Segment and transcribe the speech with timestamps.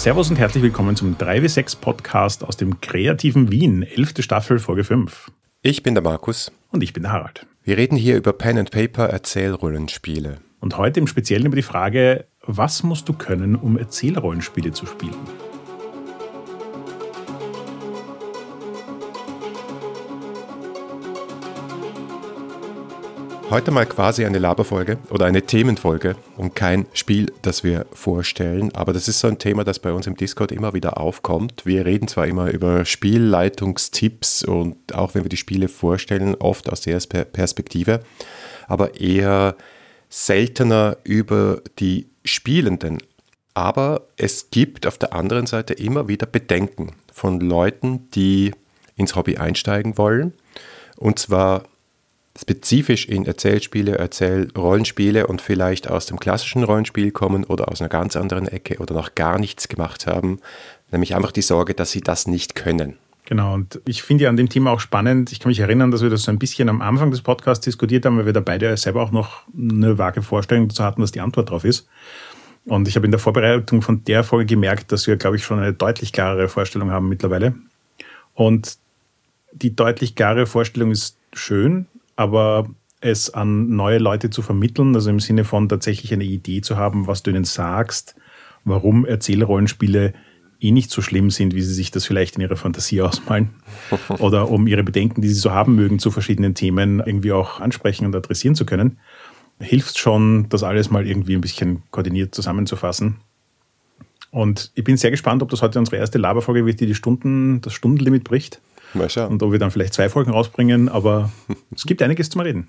[0.00, 4.14] Servus und herzlich willkommen zum 3W6 Podcast aus dem kreativen Wien, 11.
[4.20, 5.30] Staffel, Folge 5.
[5.60, 6.50] Ich bin der Markus.
[6.70, 7.46] Und ich bin der Harald.
[7.64, 10.38] Wir reden hier über Pen and Paper Erzählrollenspiele.
[10.58, 15.12] Und heute im Speziellen über die Frage, was musst du können, um Erzählrollenspiele zu spielen?
[23.50, 28.72] Heute mal quasi eine Laberfolge oder eine Themenfolge und kein Spiel, das wir vorstellen.
[28.76, 31.66] Aber das ist so ein Thema, das bei uns im Discord immer wieder aufkommt.
[31.66, 36.82] Wir reden zwar immer über Spielleitungstipps und auch wenn wir die Spiele vorstellen, oft aus
[36.82, 38.04] der Perspektive,
[38.68, 39.56] aber eher
[40.08, 42.98] seltener über die Spielenden.
[43.52, 48.52] Aber es gibt auf der anderen Seite immer wieder Bedenken von Leuten, die
[48.94, 50.34] ins Hobby einsteigen wollen.
[50.96, 51.64] Und zwar
[52.40, 58.16] spezifisch in Erzählspiele, Erzählrollenspiele und vielleicht aus dem klassischen Rollenspiel kommen oder aus einer ganz
[58.16, 60.40] anderen Ecke oder noch gar nichts gemacht haben.
[60.90, 62.96] Nämlich einfach die Sorge, dass sie das nicht können.
[63.26, 65.30] Genau, und ich finde ja an dem Thema auch spannend.
[65.30, 68.04] Ich kann mich erinnern, dass wir das so ein bisschen am Anfang des Podcasts diskutiert
[68.04, 71.20] haben, weil wir da beide selber auch noch eine vage Vorstellung dazu hatten, was die
[71.20, 71.86] Antwort darauf ist.
[72.64, 75.60] Und ich habe in der Vorbereitung von der Folge gemerkt, dass wir, glaube ich, schon
[75.60, 77.54] eine deutlich klarere Vorstellung haben mittlerweile.
[78.34, 78.78] Und
[79.52, 81.86] die deutlich klare Vorstellung ist schön,
[82.20, 82.68] aber
[83.00, 87.06] es an neue Leute zu vermitteln, also im Sinne von tatsächlich eine Idee zu haben,
[87.06, 88.14] was du ihnen sagst,
[88.64, 90.12] warum Erzählrollenspiele
[90.60, 93.48] eh nicht so schlimm sind, wie sie sich das vielleicht in ihrer Fantasie ausmalen.
[94.18, 98.04] Oder um ihre Bedenken, die sie so haben mögen, zu verschiedenen Themen irgendwie auch ansprechen
[98.04, 98.98] und adressieren zu können,
[99.58, 103.16] hilft schon, das alles mal irgendwie ein bisschen koordiniert zusammenzufassen.
[104.30, 107.62] Und ich bin sehr gespannt, ob das heute unsere erste Laberfolge wird, die die Stunden,
[107.62, 108.60] das Stundenlimit bricht.
[108.94, 109.32] Mal schauen.
[109.32, 111.30] Und ob wir dann vielleicht zwei Folgen rausbringen, aber
[111.74, 112.68] es gibt einiges zum Reden.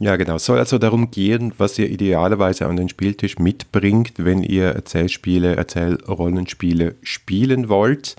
[0.00, 0.36] Ja, genau.
[0.36, 5.56] Es soll also darum gehen, was ihr idealerweise an den Spieltisch mitbringt, wenn ihr Erzählspiele,
[5.56, 8.14] Erzählrollenspiele spielen wollt.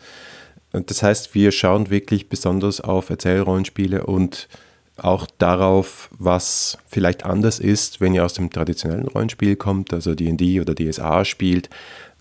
[0.72, 4.50] Das heißt, wir schauen wirklich besonders auf Erzählrollenspiele und
[4.98, 10.60] auch darauf, was vielleicht anders ist, wenn ihr aus dem traditionellen Rollenspiel kommt, also D&D
[10.60, 11.70] oder DSA spielt,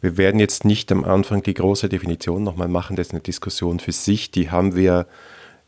[0.00, 3.80] wir werden jetzt nicht am Anfang die große Definition nochmal machen, das ist eine Diskussion
[3.80, 4.30] für sich.
[4.30, 5.06] Die haben wir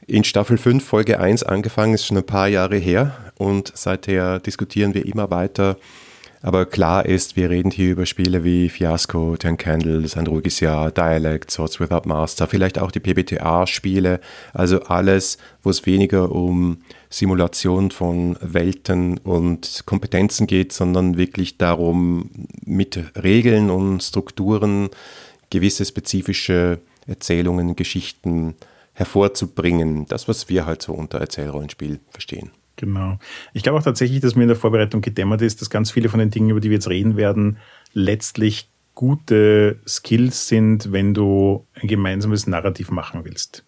[0.07, 4.95] in Staffel 5, Folge 1 angefangen, ist schon ein paar Jahre her und seither diskutieren
[4.95, 5.77] wir immer weiter.
[6.43, 10.91] Aber klar ist, wir reden hier über Spiele wie Fiasco, Ten Candles, Ein ruhiges Jahr,
[10.91, 14.21] Dialect, Swords Without Master, vielleicht auch die PBTA-Spiele,
[14.55, 16.79] also alles, wo es weniger um
[17.11, 22.31] Simulation von Welten und Kompetenzen geht, sondern wirklich darum,
[22.65, 24.89] mit Regeln und Strukturen
[25.51, 28.55] gewisse spezifische Erzählungen, Geschichten
[28.93, 30.07] hervorzubringen.
[30.07, 32.53] Das, was wir halt so unter Erzählrollenspiel verstehen.
[32.77, 33.19] Genau.
[33.53, 36.21] Ich glaube auch tatsächlich, dass mir in der Vorbereitung gedämmert ist, dass ganz viele von
[36.21, 37.59] den Dingen, über die wir jetzt reden werden,
[37.93, 43.65] letztlich gute Skills sind, wenn du ein gemeinsames Narrativ machen willst.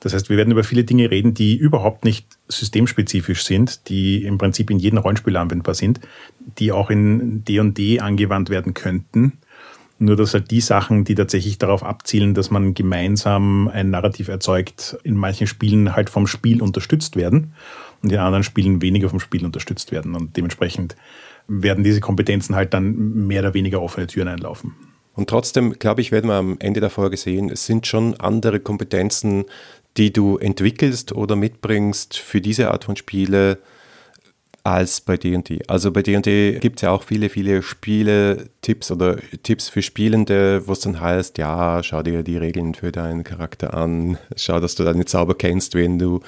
[0.00, 4.38] Das heißt, wir werden über viele Dinge reden, die überhaupt nicht systemspezifisch sind, die im
[4.38, 6.00] Prinzip in jedem Rollenspiel anwendbar sind,
[6.58, 9.34] die auch in D&D angewandt werden könnten.
[9.98, 14.98] Nur dass halt die Sachen, die tatsächlich darauf abzielen, dass man gemeinsam ein Narrativ erzeugt,
[15.04, 17.54] in manchen Spielen halt vom Spiel unterstützt werden
[18.02, 20.14] und in anderen Spielen weniger vom Spiel unterstützt werden.
[20.14, 20.96] Und dementsprechend
[21.48, 24.74] werden diese Kompetenzen halt dann mehr oder weniger offene Türen einlaufen.
[25.16, 28.60] Und trotzdem, glaube ich, werden wir am Ende der Folge sehen, es sind schon andere
[28.60, 29.46] Kompetenzen,
[29.96, 33.58] die du entwickelst oder mitbringst für diese Art von Spiele
[34.66, 35.60] als bei D&D.
[35.68, 40.72] Also bei D&D gibt es ja auch viele, viele Spiele-Tipps oder Tipps für Spielende, wo
[40.72, 44.82] es dann heißt, ja, schau dir die Regeln für deinen Charakter an, schau, dass du
[44.82, 46.20] deine Zauber kennst, wenn du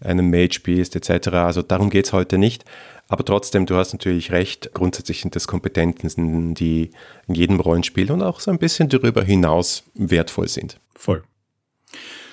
[0.00, 1.28] einen Mage spielst, etc.
[1.28, 2.66] Also darum geht es heute nicht.
[3.08, 6.90] Aber trotzdem, du hast natürlich recht, grundsätzlich sind das Kompetenzen, die
[7.28, 10.80] in jedem Rollenspiel und auch so ein bisschen darüber hinaus wertvoll sind.
[10.94, 11.22] Voll.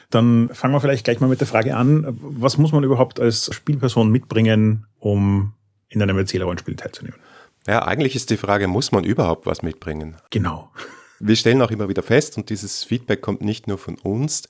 [0.09, 3.53] Dann fangen wir vielleicht gleich mal mit der Frage an, was muss man überhaupt als
[3.53, 5.53] Spielperson mitbringen, um
[5.89, 7.19] in einem Erzählerrollenspiel teilzunehmen?
[7.67, 10.17] Ja, eigentlich ist die Frage, muss man überhaupt was mitbringen?
[10.31, 10.71] Genau.
[11.19, 14.43] Wir stellen auch immer wieder fest, und dieses Feedback kommt nicht nur von uns,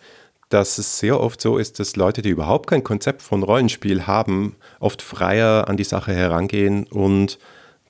[0.54, 4.56] dass es sehr oft so ist, dass Leute, die überhaupt kein Konzept von Rollenspiel haben,
[4.80, 7.40] oft freier an die Sache herangehen und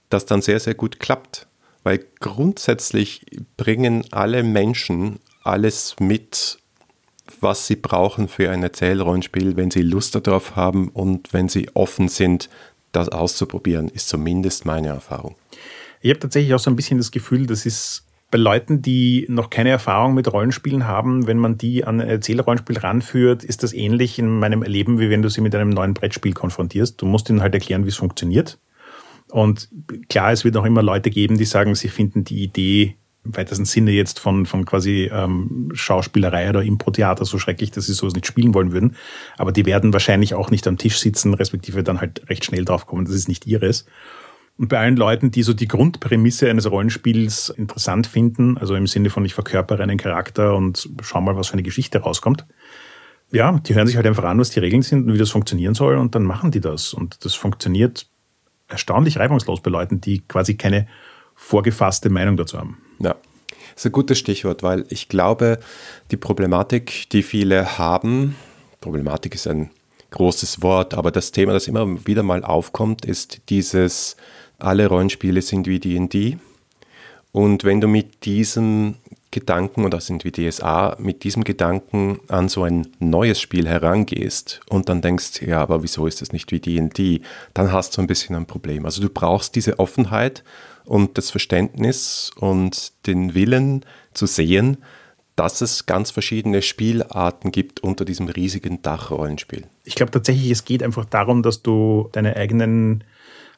[0.09, 1.47] das dann sehr, sehr gut klappt.
[1.83, 3.25] Weil grundsätzlich
[3.57, 6.59] bringen alle Menschen alles mit,
[7.41, 12.07] was sie brauchen für ein Erzählrollenspiel, wenn sie Lust darauf haben und wenn sie offen
[12.07, 12.49] sind,
[12.93, 15.35] das auszuprobieren, ist zumindest meine Erfahrung.
[15.99, 19.51] Ich habe tatsächlich auch so ein bisschen das Gefühl, das ist bei Leuten, die noch
[19.51, 24.17] keine Erfahrung mit Rollenspielen haben, wenn man die an ein Erzählrollenspiel ranführt, ist das ähnlich
[24.17, 26.99] in meinem Erleben, wie wenn du sie mit einem neuen Brettspiel konfrontierst.
[26.99, 28.57] Du musst ihnen halt erklären, wie es funktioniert.
[29.29, 29.69] Und
[30.09, 33.65] klar, es wird auch immer Leute geben, die sagen, sie finden die Idee im weitesten
[33.65, 38.25] Sinne jetzt von, von quasi ähm, Schauspielerei oder Impro-Theater so schrecklich, dass sie sowas nicht
[38.25, 38.95] spielen wollen würden.
[39.37, 43.05] Aber die werden wahrscheinlich auch nicht am Tisch sitzen, respektive dann halt recht schnell draufkommen,
[43.05, 43.85] das ist nicht ihres.
[44.57, 49.09] Und bei allen Leuten, die so die Grundprämisse eines Rollenspiels interessant finden, also im Sinne
[49.09, 52.45] von ich verkörpere einen Charakter und schau mal, was für eine Geschichte rauskommt,
[53.31, 55.73] ja, die hören sich halt einfach an, was die Regeln sind und wie das funktionieren
[55.73, 56.93] soll und dann machen die das.
[56.93, 58.05] Und das funktioniert
[58.67, 60.87] erstaunlich reibungslos bei Leuten, die quasi keine
[61.33, 62.77] vorgefasste Meinung dazu haben.
[62.99, 63.15] Ja,
[63.73, 65.59] das ist ein gutes Stichwort, weil ich glaube,
[66.11, 68.35] die Problematik, die viele haben,
[68.81, 69.71] Problematik ist ein
[70.11, 74.15] großes Wort, aber das Thema, das immer wieder mal aufkommt, ist dieses,
[74.59, 76.37] alle Rollenspiele sind wie DD.
[77.31, 78.95] Und wenn du mit diesem
[79.31, 84.89] Gedanken, das sind wie DSA, mit diesem Gedanken an so ein neues Spiel herangehst und
[84.89, 87.21] dann denkst, ja, aber wieso ist das nicht wie DD,
[87.55, 88.85] dann hast du ein bisschen ein Problem.
[88.85, 90.43] Also du brauchst diese Offenheit
[90.85, 93.83] und das Verständnis und den Willen
[94.13, 94.77] zu sehen,
[95.35, 99.63] dass es ganz verschiedene Spielarten gibt unter diesem riesigen Dachrollenspiel.
[99.83, 103.03] Ich glaube tatsächlich, es geht einfach darum, dass du deine eigenen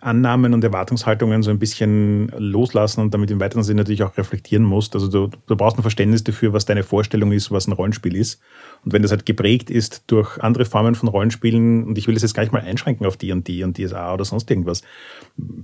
[0.05, 4.63] Annahmen und Erwartungshaltungen so ein bisschen loslassen und damit im weiteren Sinne natürlich auch reflektieren
[4.63, 4.93] musst.
[4.93, 8.39] Also du, du brauchst ein Verständnis dafür, was deine Vorstellung ist, was ein Rollenspiel ist.
[8.83, 12.23] Und wenn das halt geprägt ist durch andere Formen von Rollenspielen, und ich will das
[12.23, 14.83] jetzt gar nicht mal einschränken auf die und die und DSA oder sonst irgendwas.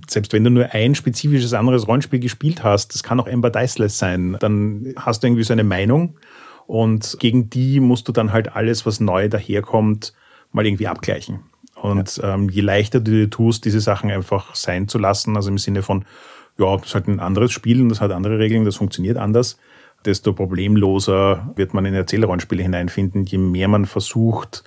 [0.08, 3.98] Selbst wenn du nur ein spezifisches anderes Rollenspiel gespielt hast, das kann auch Ember Diceless
[3.98, 6.16] sein, dann hast du irgendwie so eine Meinung
[6.66, 10.14] und gegen die musst du dann halt alles, was neu daherkommt,
[10.52, 11.40] mal irgendwie abgleichen.
[11.82, 12.34] Und ja.
[12.34, 15.82] ähm, je leichter du dir tust, diese Sachen einfach sein zu lassen, also im Sinne
[15.82, 16.04] von,
[16.56, 19.58] ja, das ist halt ein anderes Spiel und das hat andere Regeln, das funktioniert anders,
[20.04, 24.62] desto problemloser wird man in Erzählrollenspiele hineinfinden, je mehr man versucht,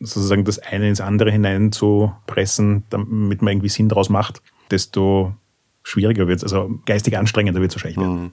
[0.00, 5.34] sozusagen das eine ins andere hineinzupressen, damit man irgendwie Sinn daraus macht, desto
[5.82, 8.22] schwieriger wird es, also geistig anstrengender wird es wahrscheinlich werden.
[8.22, 8.32] Mhm.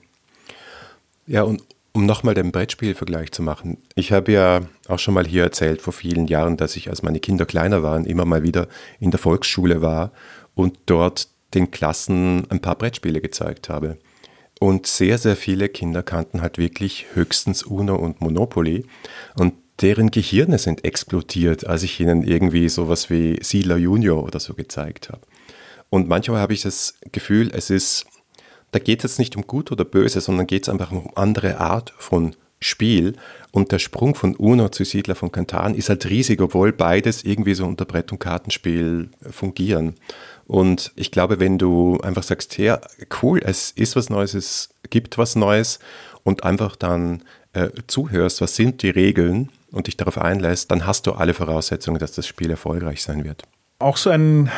[1.26, 1.62] Ja, und
[1.92, 3.78] um nochmal den Brettspielvergleich zu machen.
[3.94, 7.20] Ich habe ja auch schon mal hier erzählt vor vielen Jahren, dass ich, als meine
[7.20, 8.66] Kinder kleiner waren, immer mal wieder
[8.98, 10.12] in der Volksschule war
[10.54, 13.98] und dort den Klassen ein paar Brettspiele gezeigt habe.
[14.58, 18.86] Und sehr, sehr viele Kinder kannten halt wirklich höchstens Uno und Monopoly.
[19.34, 24.54] Und deren Gehirne sind explodiert, als ich ihnen irgendwie sowas wie Siedler Junior oder so
[24.54, 25.22] gezeigt habe.
[25.90, 28.06] Und manchmal habe ich das Gefühl, es ist
[28.72, 31.94] da geht es nicht um gut oder böse, sondern geht es einfach um andere Art
[31.98, 33.14] von Spiel.
[33.50, 37.54] Und der Sprung von Uno zu Siedler von Kantan ist halt riesig, obwohl beides irgendwie
[37.54, 39.94] so unter Brett- und Kartenspiel fungieren.
[40.46, 42.80] Und ich glaube, wenn du einfach sagst, ja,
[43.22, 45.78] cool, es ist was Neues, es gibt was Neues
[46.22, 47.22] und einfach dann
[47.52, 51.98] äh, zuhörst, was sind die Regeln und dich darauf einlässt, dann hast du alle Voraussetzungen,
[51.98, 53.42] dass das Spiel erfolgreich sein wird.
[53.78, 54.50] Auch so ein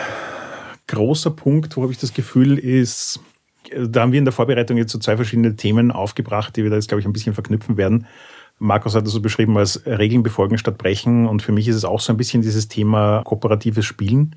[0.87, 3.21] großer Punkt, wo habe ich das Gefühl, ist,
[3.71, 6.77] da haben wir in der Vorbereitung jetzt so zwei verschiedene Themen aufgebracht, die wir da
[6.77, 8.07] jetzt, glaube ich, ein bisschen verknüpfen werden.
[8.59, 11.27] Markus hat das so beschrieben als Regeln befolgen statt brechen.
[11.27, 14.37] Und für mich ist es auch so ein bisschen dieses Thema kooperatives Spielen.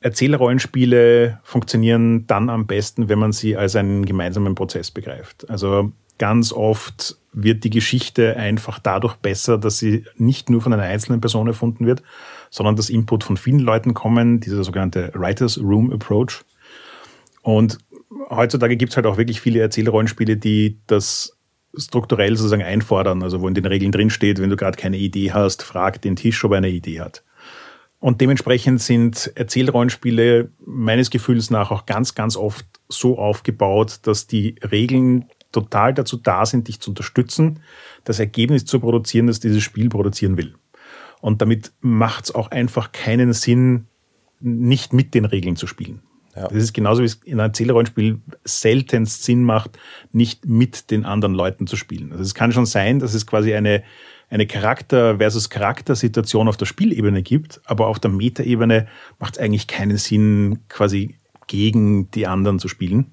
[0.00, 5.48] Erzählrollenspiele funktionieren dann am besten, wenn man sie als einen gemeinsamen Prozess begreift.
[5.50, 10.84] Also ganz oft wird die Geschichte einfach dadurch besser, dass sie nicht nur von einer
[10.84, 12.02] einzelnen Person erfunden wird,
[12.50, 16.44] sondern dass Input von vielen Leuten kommen, dieser sogenannte Writers Room Approach.
[17.42, 17.78] Und
[18.30, 21.36] heutzutage gibt es halt auch wirklich viele Erzählrollenspiele, die das
[21.76, 25.62] strukturell sozusagen einfordern, also wo in den Regeln drinsteht, wenn du gerade keine Idee hast,
[25.62, 27.22] frag den Tisch, ob er eine Idee hat.
[28.00, 34.54] Und dementsprechend sind Erzählrollenspiele meines Gefühls nach auch ganz, ganz oft so aufgebaut, dass die
[34.70, 37.60] Regeln total dazu da sind, dich zu unterstützen,
[38.04, 40.54] das Ergebnis zu produzieren, das dieses Spiel produzieren will.
[41.20, 43.86] Und damit macht es auch einfach keinen Sinn,
[44.40, 46.02] nicht mit den Regeln zu spielen.
[46.38, 46.48] Ja.
[46.48, 49.78] Das ist genauso wie es in einem Erzählerrollenspiel seltenst Sinn macht,
[50.12, 52.12] nicht mit den anderen Leuten zu spielen.
[52.12, 53.82] Also es kann schon sein, dass es quasi eine,
[54.30, 58.86] eine Charakter versus Charaktersituation auf der Spielebene gibt, aber auf der Metaebene
[59.18, 61.16] macht es eigentlich keinen Sinn, quasi
[61.48, 63.12] gegen die anderen zu spielen.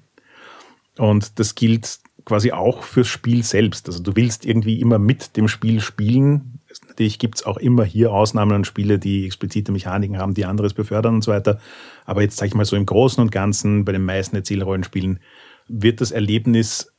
[0.98, 3.88] Und das gilt quasi auch fürs Spiel selbst.
[3.88, 6.60] Also du willst irgendwie immer mit dem Spiel spielen,
[6.96, 10.72] Natürlich gibt es auch immer hier Ausnahmen und Spiele, die explizite Mechaniken haben, die anderes
[10.72, 11.60] befördern und so weiter.
[12.06, 15.20] Aber jetzt sage ich mal so im Großen und Ganzen bei den meisten Erzählrollenspielen
[15.68, 16.90] wird das Erlebnis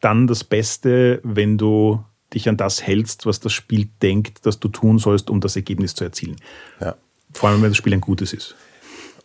[0.00, 4.66] dann das Beste, wenn du dich an das hältst, was das Spiel denkt, dass du
[4.66, 6.36] tun sollst, um das Ergebnis zu erzielen.
[6.80, 6.96] Ja.
[7.32, 8.56] Vor allem, wenn das Spiel ein gutes ist.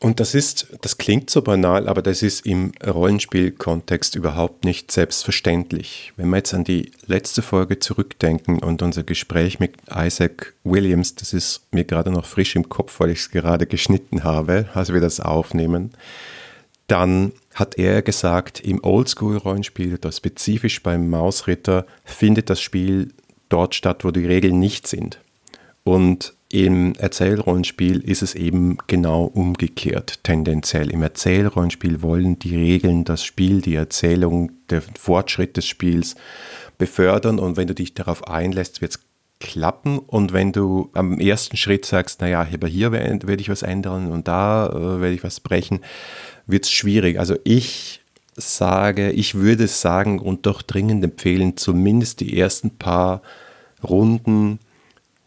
[0.02, 6.12] Und das ist, das klingt so banal, aber das ist im Rollenspielkontext überhaupt nicht selbstverständlich.
[6.18, 11.34] Wenn wir jetzt an die letzte Folge zurückdenken und unser Gespräch mit Isaac Williams, das
[11.34, 15.02] ist mir gerade noch frisch im Kopf, weil ich es gerade geschnitten habe, als wir
[15.02, 15.92] das aufnehmen,
[16.88, 23.14] dann hat er gesagt, im Oldschool-Rollenspiel oder spezifisch beim Mausritter findet das Spiel
[23.50, 25.20] dort statt, wo die Regeln nicht sind.
[25.84, 30.92] Und im Erzählrollenspiel ist es eben genau umgekehrt, tendenziell.
[30.92, 36.16] Im Erzählrollenspiel wollen die Regeln das Spiel, die Erzählung, der Fortschritt des Spiels
[36.78, 39.00] befördern und wenn du dich darauf einlässt, wird es
[39.40, 44.12] klappen und wenn du am ersten Schritt sagst, naja, aber hier werde ich was ändern
[44.12, 45.80] und da äh, werde ich was brechen,
[46.48, 47.20] wird es schwierig.
[47.20, 48.02] Also ich
[48.36, 53.22] sage, ich würde sagen und doch dringend empfehlen, zumindest die ersten paar
[53.84, 54.60] Runden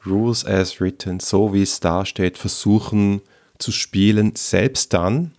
[0.07, 3.21] Rules as written, so wie es da steht, versuchen
[3.59, 5.33] zu spielen, selbst dann,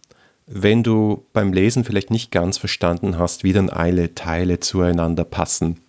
[0.48, 5.79] wenn du beim Lesen vielleicht nicht ganz verstanden hast, wie dann alle Teile zueinander passen.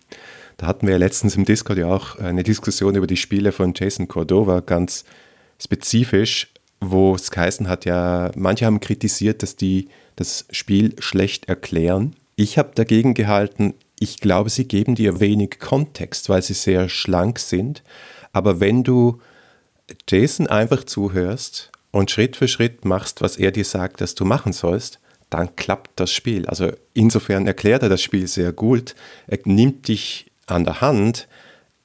[0.57, 3.73] Da hatten wir ja letztens im Discord ja auch eine Diskussion über die Spiele von
[3.75, 5.05] Jason Cordova, ganz
[5.61, 12.15] spezifisch, wo es geheißen hat, ja, manche haben kritisiert, dass die das Spiel schlecht erklären.
[12.35, 17.39] Ich habe dagegen gehalten, ich glaube, sie geben dir wenig Kontext, weil sie sehr schlank
[17.39, 17.83] sind.
[18.31, 19.21] Aber wenn du
[20.07, 24.53] Jason einfach zuhörst und Schritt für Schritt machst, was er dir sagt, dass du machen
[24.53, 26.45] sollst, dann klappt das Spiel.
[26.45, 28.95] Also insofern erklärt er das Spiel sehr gut.
[29.27, 31.27] Er nimmt dich an der Hand.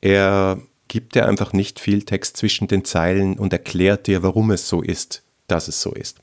[0.01, 4.69] Er gibt dir einfach nicht viel Text zwischen den Zeilen und erklärt dir, warum es
[4.69, 6.19] so ist, dass es so ist.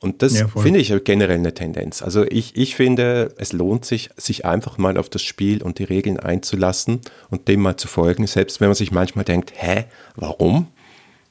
[0.00, 2.02] Und das ja, finde ich generell eine Tendenz.
[2.02, 5.84] Also ich, ich finde, es lohnt sich, sich einfach mal auf das Spiel und die
[5.84, 7.00] Regeln einzulassen
[7.30, 10.68] und dem mal zu folgen, selbst wenn man sich manchmal denkt, hä, warum?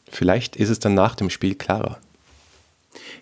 [0.09, 1.99] Vielleicht ist es dann nach dem Spiel klarer.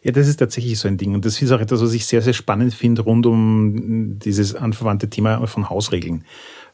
[0.02, 1.14] Ja, das ist tatsächlich so ein Ding.
[1.14, 5.10] Und das ist auch etwas, was ich sehr, sehr spannend finde rund um dieses anverwandte
[5.10, 6.26] Thema von Hausregeln.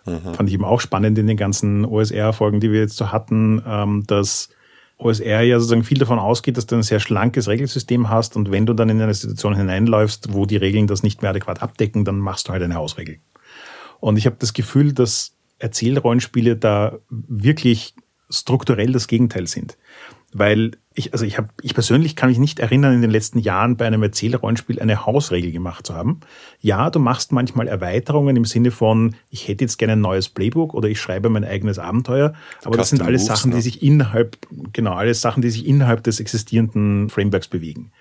[0.06, 0.34] Mhm.
[0.34, 4.04] Fand ich eben auch spannend in den ganzen OSR-Folgen, die wir jetzt so hatten, ähm,
[4.08, 4.50] dass
[5.02, 8.66] OSR ja sozusagen viel davon ausgeht, dass du ein sehr schlankes Regelsystem hast und wenn
[8.66, 12.20] du dann in eine Situation hineinläufst, wo die Regeln das nicht mehr adäquat abdecken, dann
[12.20, 13.20] machst du halt eine Hausregel.
[14.00, 17.96] Und ich habe das Gefühl, dass Erzählrollenspiele da wirklich
[18.30, 19.78] strukturell das Gegenteil sind.
[20.34, 23.78] Weil ich, also ich habe, ich persönlich kann mich nicht erinnern, in den letzten Jahren
[23.78, 26.20] bei einem Erzählrollenspiel eine Hausregel gemacht zu haben.
[26.60, 30.74] Ja, du machst manchmal Erweiterungen im Sinne von, ich hätte jetzt gerne ein neues Playbook
[30.74, 32.34] oder ich schreibe mein eigenes Abenteuer.
[32.64, 33.58] Aber das sind alles Sachen, ne?
[33.58, 34.38] die sich innerhalb,
[34.74, 37.92] genau, alles Sachen, die sich innerhalb des existierenden Frameworks bewegen.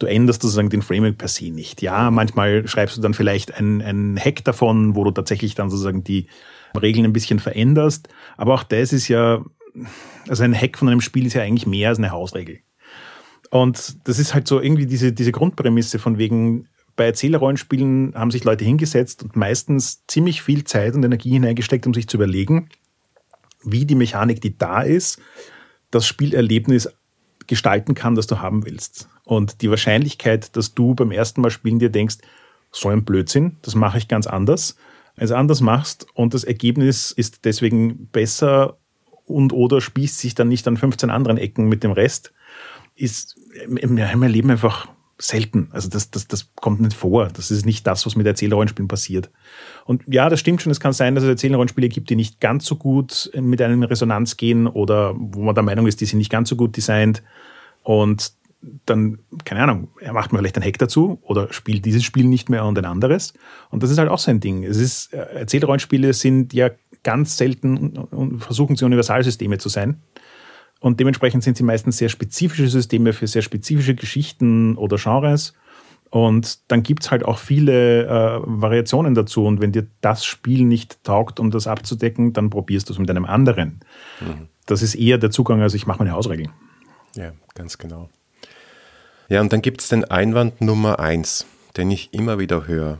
[0.00, 1.82] Du änderst sozusagen den Framework per se nicht.
[1.82, 6.02] Ja, manchmal schreibst du dann vielleicht ein, ein Hack davon, wo du tatsächlich dann sozusagen
[6.02, 6.26] die
[6.80, 8.08] Regeln ein bisschen veränderst.
[8.36, 9.44] Aber auch das ist ja,
[10.28, 12.60] also ein Hack von einem Spiel ist ja eigentlich mehr als eine Hausregel.
[13.50, 18.44] Und das ist halt so irgendwie diese, diese Grundprämisse von wegen, bei Erzählerrollenspielen haben sich
[18.44, 22.68] Leute hingesetzt und meistens ziemlich viel Zeit und Energie hineingesteckt, um sich zu überlegen,
[23.64, 25.20] wie die Mechanik, die da ist,
[25.90, 26.88] das Spielerlebnis
[27.46, 29.08] gestalten kann, das du haben willst.
[29.24, 32.18] Und die Wahrscheinlichkeit, dass du beim ersten Mal spielen dir denkst,
[32.70, 34.76] so ein Blödsinn, das mache ich ganz anders,
[35.16, 38.78] als anders machst und das Ergebnis ist deswegen besser
[39.26, 42.32] und oder spießt sich dann nicht an 15 anderen Ecken mit dem Rest,
[42.94, 44.88] ist im, Leben einfach
[45.18, 45.68] selten.
[45.72, 47.28] Also das, das, das kommt nicht vor.
[47.28, 49.30] Das ist nicht das, was mit Erzählrollenspielen passiert.
[49.84, 50.72] Und ja, das stimmt schon.
[50.72, 54.36] Es kann sein, dass es Erzählrollenspiele gibt, die nicht ganz so gut mit einem Resonanz
[54.36, 57.22] gehen oder wo man der Meinung ist, die sind nicht ganz so gut designt.
[57.82, 58.32] Und
[58.86, 62.48] dann, keine Ahnung, er macht mir vielleicht ein Hack dazu oder spielt dieses Spiel nicht
[62.48, 63.34] mehr und ein anderes.
[63.70, 64.64] Und das ist halt auch sein Ding.
[64.64, 66.70] Es ist, äh, Erzählrollenspiele sind ja
[67.04, 70.02] ganz selten und versuchen sie Universalsysteme zu sein.
[70.80, 75.54] Und dementsprechend sind sie meistens sehr spezifische Systeme für sehr spezifische Geschichten oder Genres.
[76.10, 79.46] Und dann gibt es halt auch viele äh, Variationen dazu.
[79.46, 83.10] Und wenn dir das Spiel nicht taugt, um das abzudecken, dann probierst du es mit
[83.10, 83.80] einem anderen.
[84.20, 84.48] Mhm.
[84.66, 86.50] Das ist eher der Zugang, als ich mache meine Hausregeln.
[87.16, 88.10] Ja, ganz genau.
[89.28, 91.46] Ja, und dann gibt es den Einwand Nummer eins,
[91.76, 92.98] den ich immer wieder höre.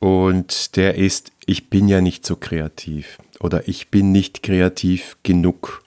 [0.00, 5.82] Und der ist, ich bin ja nicht so kreativ oder ich bin nicht kreativ genug.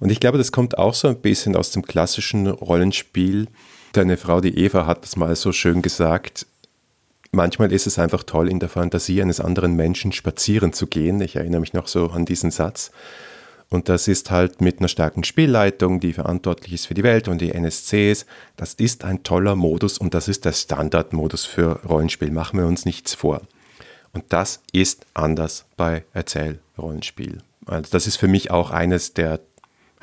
[0.00, 3.46] Und ich glaube, das kommt auch so ein bisschen aus dem klassischen Rollenspiel.
[3.92, 6.46] Deine Frau, die Eva, hat das mal so schön gesagt.
[7.30, 11.20] Manchmal ist es einfach toll, in der Fantasie eines anderen Menschen spazieren zu gehen.
[11.20, 12.90] Ich erinnere mich noch so an diesen Satz.
[13.74, 17.40] Und das ist halt mit einer starken Spielleitung, die verantwortlich ist für die Welt und
[17.40, 18.24] die NSCs.
[18.56, 22.30] Das ist ein toller Modus und das ist der Standardmodus für Rollenspiel.
[22.30, 23.42] Machen wir uns nichts vor.
[24.12, 27.38] Und das ist anders bei Erzählrollenspiel.
[27.66, 29.40] Also das ist für mich auch eines der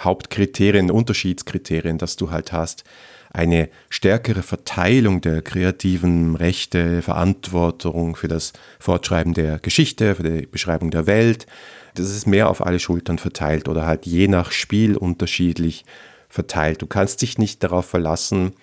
[0.01, 2.84] Hauptkriterien, Unterschiedskriterien, dass du halt hast.
[3.32, 10.92] Eine stärkere Verteilung der kreativen Rechte, Verantwortung für das Fortschreiben der Geschichte, für die Beschreibung
[10.92, 11.48] der Welt,
[11.95, 15.86] das ist mehr auf alle Schultern verteilt oder halt je nach Spiel unterschiedlich
[16.29, 16.81] verteilt.
[16.81, 18.53] Du kannst dich nicht darauf verlassen,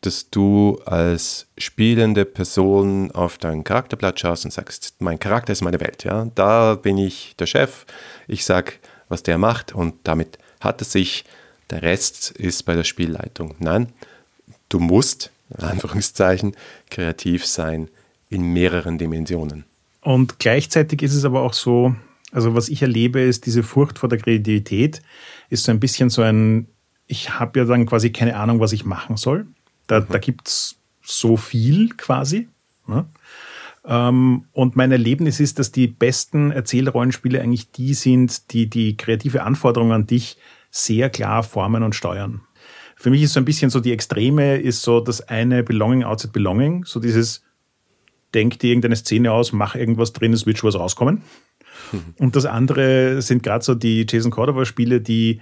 [0.00, 5.80] dass du als spielende Person auf dein Charakterblatt schaust und sagst, mein Charakter ist meine
[5.80, 6.28] Welt, ja.
[6.34, 7.84] Da bin ich der Chef,
[8.28, 11.24] ich sag, was der macht und damit hat es sich,
[11.70, 13.54] der Rest ist bei der Spielleitung.
[13.58, 13.92] Nein,
[14.68, 16.56] du musst, in Anführungszeichen,
[16.90, 17.88] kreativ sein
[18.30, 19.64] in mehreren Dimensionen.
[20.00, 21.94] Und gleichzeitig ist es aber auch so,
[22.32, 25.02] also was ich erlebe, ist diese Furcht vor der Kreativität,
[25.48, 26.68] ist so ein bisschen so ein,
[27.06, 29.46] ich habe ja dann quasi keine Ahnung, was ich machen soll.
[29.86, 30.06] Da, mhm.
[30.10, 32.48] da gibt es so viel quasi.
[32.86, 33.06] Ne?
[33.86, 39.42] Ähm, und mein Erlebnis ist, dass die besten Erzählrollenspiele eigentlich die sind, die die kreative
[39.42, 40.36] Anforderung an dich
[40.70, 42.42] sehr klar formen und steuern.
[42.96, 46.32] Für mich ist so ein bisschen so die Extreme, ist so das eine Belonging outside
[46.32, 47.42] Belonging, so dieses
[48.34, 51.22] denk dir irgendeine Szene aus, mach irgendwas drin, es wird schon was rauskommen.
[52.18, 55.40] Und das andere sind gerade so die Jason Cordova-Spiele, die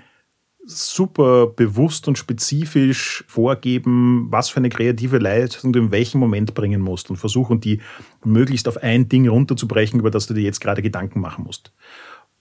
[0.67, 6.81] super bewusst und spezifisch vorgeben, was für eine kreative Leistung du in welchem Moment bringen
[6.81, 7.81] musst und versuchen, die
[8.25, 11.73] möglichst auf ein Ding runterzubrechen, über das du dir jetzt gerade Gedanken machen musst.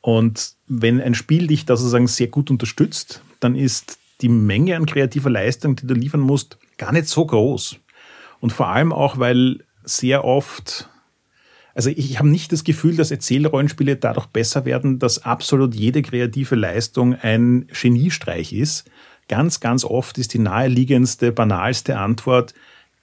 [0.01, 4.85] Und wenn ein Spiel dich da sozusagen sehr gut unterstützt, dann ist die Menge an
[4.85, 7.77] kreativer Leistung, die du liefern musst, gar nicht so groß.
[8.39, 10.89] Und vor allem auch, weil sehr oft
[11.75, 16.55] also ich habe nicht das Gefühl, dass Erzählrollenspiele dadurch besser werden, dass absolut jede kreative
[16.55, 18.89] Leistung ein Geniestreich ist.
[19.27, 22.53] Ganz, ganz oft ist die naheliegendste, banalste Antwort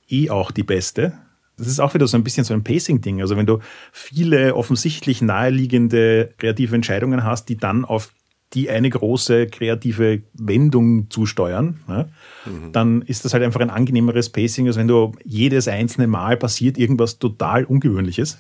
[0.08, 1.12] eh auch die beste.
[1.58, 3.20] Das ist auch wieder so ein bisschen so ein Pacing-Ding.
[3.20, 3.58] Also wenn du
[3.92, 8.14] viele offensichtlich naheliegende kreative Entscheidungen hast, die dann auf
[8.54, 12.08] die eine große kreative Wendung zusteuern, ne,
[12.46, 12.72] mhm.
[12.72, 16.78] dann ist das halt einfach ein angenehmeres Pacing, als wenn du jedes einzelne Mal passiert
[16.78, 18.38] irgendwas total Ungewöhnliches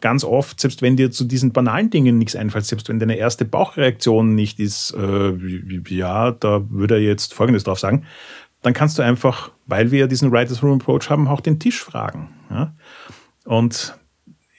[0.00, 3.44] ganz oft, selbst wenn dir zu diesen banalen Dingen nichts einfällt, selbst wenn deine erste
[3.44, 5.32] Bauchreaktion nicht ist, äh,
[5.88, 8.04] ja, da würde er jetzt Folgendes drauf sagen,
[8.62, 12.30] dann kannst du einfach, weil wir diesen Writers Room Approach haben, auch den Tisch fragen.
[12.50, 12.74] Ja?
[13.44, 13.96] Und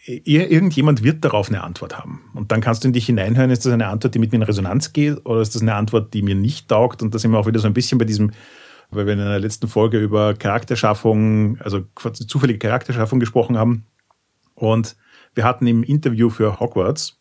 [0.05, 2.21] irgendjemand wird darauf eine Antwort haben.
[2.33, 4.43] Und dann kannst du in dich hineinhören, ist das eine Antwort, die mit mir in
[4.43, 7.01] Resonanz geht, oder ist das eine Antwort, die mir nicht taugt?
[7.01, 8.31] Und da sind wir auch wieder so ein bisschen bei diesem,
[8.89, 13.85] weil wir in der letzten Folge über Charakterschaffung, also zufällige Charakterschaffung gesprochen haben.
[14.55, 14.95] Und
[15.35, 17.19] wir hatten im Interview für Hogwarts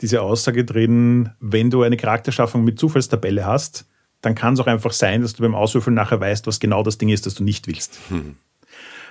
[0.00, 3.86] diese Aussage drin, wenn du eine Charakterschaffung mit Zufallstabelle hast,
[4.20, 6.98] dann kann es auch einfach sein, dass du beim Auswürfeln nachher weißt, was genau das
[6.98, 7.98] Ding ist, das du nicht willst.
[8.08, 8.36] Hm.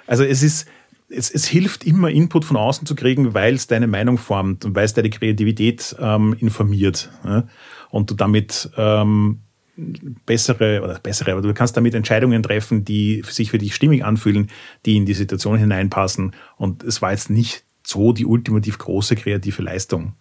[0.08, 0.68] Also es ist,
[1.10, 4.76] es, es, hilft immer, Input von außen zu kriegen, weil es deine Meinung formt und
[4.76, 7.10] weil es deine Kreativität ähm, informiert.
[7.24, 7.48] Ja?
[7.90, 9.42] Und du damit ähm,
[10.26, 14.50] bessere oder bessere, aber du kannst damit Entscheidungen treffen, die sich für dich stimmig anfühlen,
[14.86, 16.34] die in die Situation hineinpassen.
[16.58, 20.16] Und es war jetzt nicht so die ultimativ große kreative Leistung.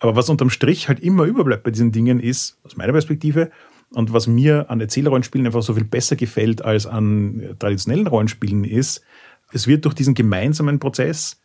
[0.00, 3.50] Aber was unterm Strich halt immer überbleibt bei diesen Dingen ist, aus meiner Perspektive,
[3.90, 9.02] und was mir an Erzählerrollenspielen einfach so viel besser gefällt als an traditionellen Rollenspielen ist,
[9.52, 11.40] es wird durch diesen gemeinsamen Prozess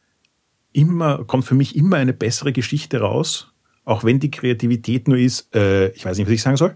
[0.73, 3.53] immer, kommt für mich immer eine bessere Geschichte raus,
[3.85, 6.75] auch wenn die Kreativität nur ist, äh, ich weiß nicht, was ich sagen soll,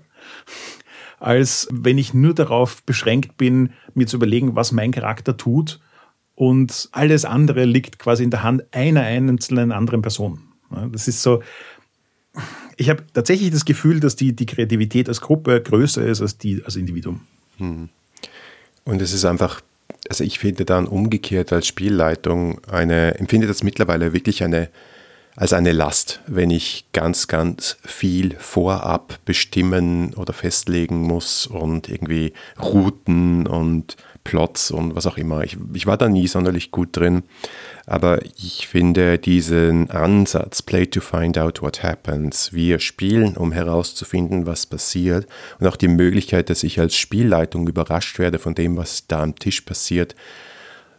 [1.20, 5.80] als wenn ich nur darauf beschränkt bin, mir zu überlegen, was mein Charakter tut
[6.36, 10.40] und alles andere liegt quasi in der Hand einer einzelnen anderen Person.
[10.92, 11.44] Das ist so,
[12.78, 16.64] ich habe tatsächlich das Gefühl, dass die, die Kreativität als Gruppe größer ist als die
[16.66, 17.22] als Individuum.
[17.58, 17.90] Hm.
[18.86, 19.62] Und es ist einfach,
[20.10, 24.70] also ich finde dann umgekehrt als Spielleitung eine, empfinde das mittlerweile wirklich eine,
[25.36, 32.34] als eine Last, wenn ich ganz, ganz viel vorab bestimmen oder festlegen muss und irgendwie
[32.62, 35.44] Routen und Plots und was auch immer.
[35.44, 37.24] Ich, ich war da nie sonderlich gut drin,
[37.86, 44.46] aber ich finde diesen Ansatz, Play to find out what happens, wir spielen, um herauszufinden,
[44.46, 45.28] was passiert
[45.60, 49.36] und auch die Möglichkeit, dass ich als Spielleitung überrascht werde von dem, was da am
[49.36, 50.16] Tisch passiert,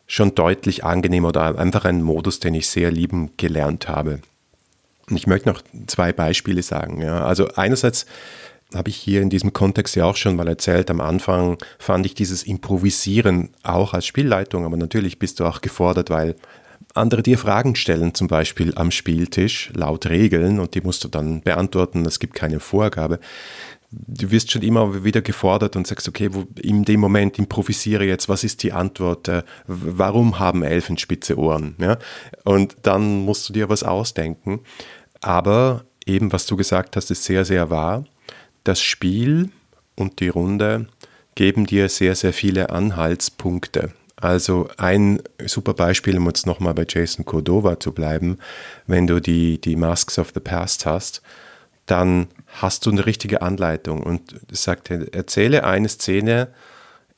[0.06, 4.20] schon deutlich angenehmer oder einfach ein Modus, den ich sehr lieben gelernt habe.
[5.08, 7.00] Und ich möchte noch zwei Beispiele sagen.
[7.00, 7.24] Ja.
[7.24, 8.06] Also einerseits
[8.74, 10.90] habe ich hier in diesem Kontext ja auch schon mal erzählt.
[10.90, 16.10] Am Anfang fand ich dieses Improvisieren auch als Spielleitung, aber natürlich bist du auch gefordert,
[16.10, 16.34] weil
[16.94, 21.42] andere dir Fragen stellen, zum Beispiel am Spieltisch, laut Regeln, und die musst du dann
[21.42, 22.06] beantworten.
[22.06, 23.18] Es gibt keine Vorgabe.
[24.06, 28.28] Du wirst schon immer wieder gefordert und sagst, okay, wo, in dem Moment improvisiere jetzt,
[28.28, 29.28] was ist die Antwort?
[29.28, 31.76] Äh, warum haben Elfen spitze Ohren?
[31.78, 31.98] Ja?
[32.44, 34.60] Und dann musst du dir was ausdenken.
[35.20, 38.04] Aber eben, was du gesagt hast, ist sehr, sehr wahr
[38.64, 39.50] das Spiel
[39.94, 40.86] und die Runde
[41.34, 43.92] geben dir sehr, sehr viele Anhaltspunkte.
[44.16, 48.38] Also ein super Beispiel, um jetzt nochmal bei Jason Cordova zu bleiben,
[48.86, 51.20] wenn du die, die Masks of the Past hast,
[51.86, 52.28] dann
[52.60, 56.48] hast du eine richtige Anleitung und sagt, erzähle eine Szene,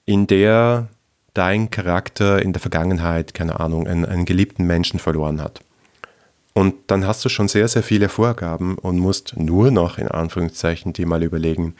[0.05, 0.88] in der
[1.35, 5.61] dein Charakter in der Vergangenheit, keine Ahnung, einen, einen geliebten Menschen verloren hat.
[6.55, 10.94] Und dann hast du schon sehr, sehr viele Vorgaben und musst nur noch in Anführungszeichen
[10.94, 11.74] dir mal überlegen,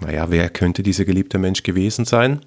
[0.00, 2.40] naja, wer könnte dieser geliebte Mensch gewesen sein?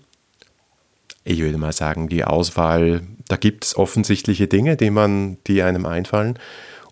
[1.24, 5.86] Ich würde mal sagen, die Auswahl, da gibt es offensichtliche Dinge, die man, die einem
[5.86, 6.40] einfallen.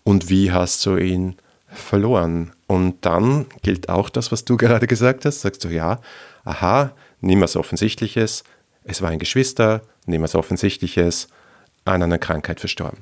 [0.04, 1.34] Und wie hast du ihn
[1.66, 2.52] verloren?
[2.72, 5.42] Und dann gilt auch das, was du gerade gesagt hast.
[5.42, 6.00] Sagst du, ja,
[6.42, 8.44] aha, nimm was Offensichtliches.
[8.84, 11.28] Es war ein Geschwister, nimm was Offensichtliches,
[11.84, 13.00] an einer Krankheit verstorben.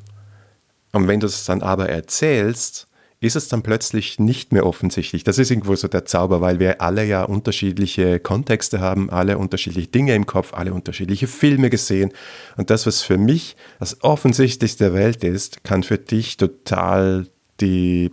[0.90, 2.88] Und wenn du es dann aber erzählst,
[3.20, 5.22] ist es dann plötzlich nicht mehr offensichtlich.
[5.22, 9.88] Das ist irgendwo so der Zauber, weil wir alle ja unterschiedliche Kontexte haben, alle unterschiedliche
[9.88, 12.12] Dinge im Kopf, alle unterschiedliche Filme gesehen.
[12.56, 17.28] Und das, was für mich das Offensichtlichste der Welt ist, kann für dich total
[17.60, 18.10] die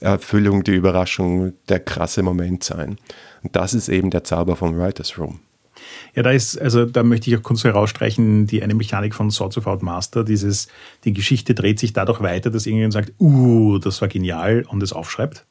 [0.00, 2.98] Erfüllung, die Überraschung, der krasse Moment sein.
[3.42, 5.40] Und das ist eben der Zauber vom Writers Room.
[6.14, 9.58] Ja, da ist, also da möchte ich auch kurz herausstreichen, die eine Mechanik von Swords
[9.58, 10.68] of Out Master, dieses,
[11.04, 14.92] die Geschichte dreht sich dadurch weiter, dass irgendjemand sagt, uh, das war genial und es
[14.92, 15.46] aufschreibt.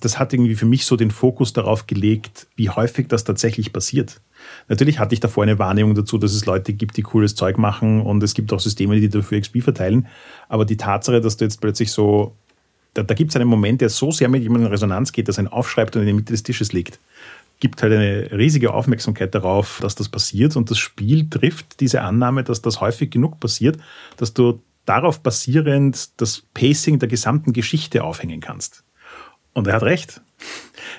[0.00, 4.20] Das hat irgendwie für mich so den Fokus darauf gelegt, wie häufig das tatsächlich passiert.
[4.68, 8.02] Natürlich hatte ich davor eine Wahrnehmung dazu, dass es Leute gibt, die cooles Zeug machen
[8.02, 10.06] und es gibt auch Systeme, die dafür XP verteilen.
[10.48, 12.36] Aber die Tatsache, dass du jetzt plötzlich so,
[12.96, 15.38] da, da gibt es einen Moment, der so sehr mit jemandem in Resonanz geht, dass
[15.38, 16.98] er ihn aufschreibt und in der Mitte des Tisches liegt
[17.58, 22.44] gibt halt eine riesige Aufmerksamkeit darauf, dass das passiert und das Spiel trifft diese Annahme,
[22.44, 23.78] dass das häufig genug passiert,
[24.18, 28.84] dass du darauf basierend das Pacing der gesamten Geschichte aufhängen kannst.
[29.52, 30.20] Und er hat recht.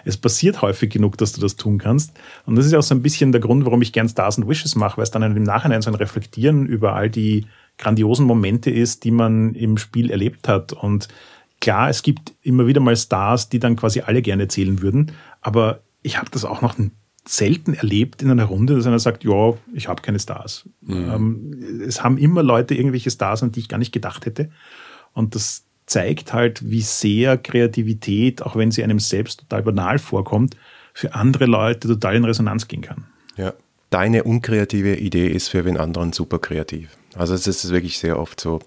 [0.04, 2.12] Es passiert häufig genug, dass du das tun kannst.
[2.46, 4.76] Und das ist auch so ein bisschen der Grund, warum ich gern Stars and Wishes
[4.76, 7.46] mache, weil es dann im Nachhinein so ein Reflektieren über all die
[7.78, 10.74] grandiosen Momente ist, die man im Spiel erlebt hat.
[10.74, 11.08] Und
[11.60, 15.12] klar, es gibt immer wieder mal Stars, die dann quasi alle gerne erzählen würden.
[15.42, 16.76] Aber ich habe das auch noch
[17.26, 20.68] selten erlebt in einer Runde, dass einer sagt, ja, ich habe keine Stars.
[20.82, 21.12] Mhm.
[21.12, 24.50] Ähm, es haben immer Leute irgendwelche Stars, an die ich gar nicht gedacht hätte.
[25.14, 30.56] Und das zeigt halt, wie sehr Kreativität, auch wenn sie einem selbst total banal vorkommt,
[30.94, 33.06] für andere Leute total in Resonanz gehen kann.
[33.36, 33.54] Ja.
[33.90, 36.90] Deine unkreative Idee ist für den anderen super kreativ.
[37.16, 38.60] Also es ist wirklich sehr oft so.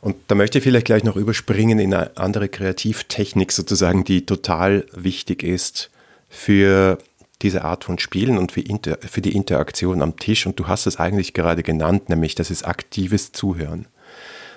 [0.00, 4.86] Und da möchte ich vielleicht gleich noch überspringen in eine andere Kreativtechnik sozusagen, die total
[4.94, 5.90] wichtig ist
[6.28, 6.98] für
[7.42, 10.46] diese Art von Spielen und für, Inter für die Interaktion am Tisch.
[10.46, 13.86] Und du hast es eigentlich gerade genannt, nämlich das ist aktives Zuhören.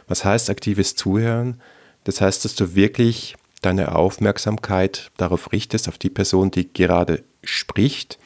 [0.08, 1.62] Was heißt aktives Zuhören?
[2.04, 8.20] Das heißt, dass du wirklich deine Aufmerksamkeit darauf richtest, auf die Person, die gerade spricht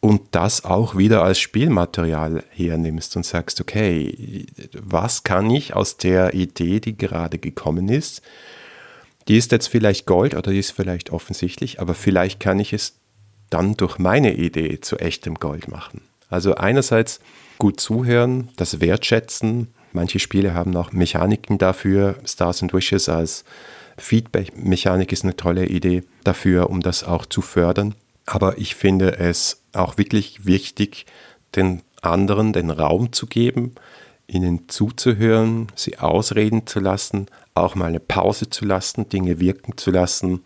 [0.00, 6.34] und das auch wieder als Spielmaterial hernimmst und sagst, okay, was kann ich aus der
[6.34, 8.22] Idee, die gerade gekommen ist,
[9.26, 12.94] die ist jetzt vielleicht Gold oder die ist vielleicht offensichtlich, aber vielleicht kann ich es
[13.50, 16.00] dann durch meine Idee zu echtem Gold machen.
[16.30, 17.20] Also einerseits
[17.58, 19.68] gut zuhören, das wertschätzen.
[19.92, 22.16] Manche Spiele haben auch Mechaniken dafür.
[22.24, 23.44] Stars and Wishes als
[23.96, 27.94] Feedback-Mechanik ist eine tolle Idee dafür, um das auch zu fördern.
[28.26, 31.06] Aber ich finde es auch wirklich wichtig,
[31.56, 33.74] den anderen den Raum zu geben,
[34.26, 39.90] ihnen zuzuhören, sie ausreden zu lassen, auch mal eine Pause zu lassen, Dinge wirken zu
[39.90, 40.44] lassen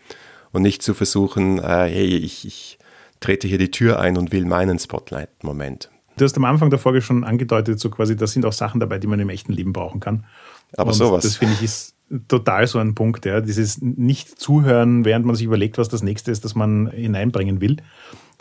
[0.51, 2.79] und nicht zu versuchen, äh, hey, ich, ich
[3.19, 5.89] trete hier die Tür ein und will meinen Spotlight-Moment.
[6.17, 8.99] Du hast am Anfang der Folge schon angedeutet, so quasi, da sind auch Sachen dabei,
[8.99, 10.25] die man im echten Leben brauchen kann.
[10.77, 11.23] Aber und sowas.
[11.23, 11.95] Das finde ich ist
[12.27, 13.41] total so ein Punkt, ja.
[13.41, 17.77] Dieses nicht zuhören, während man sich überlegt, was das nächste ist, das man hineinbringen will,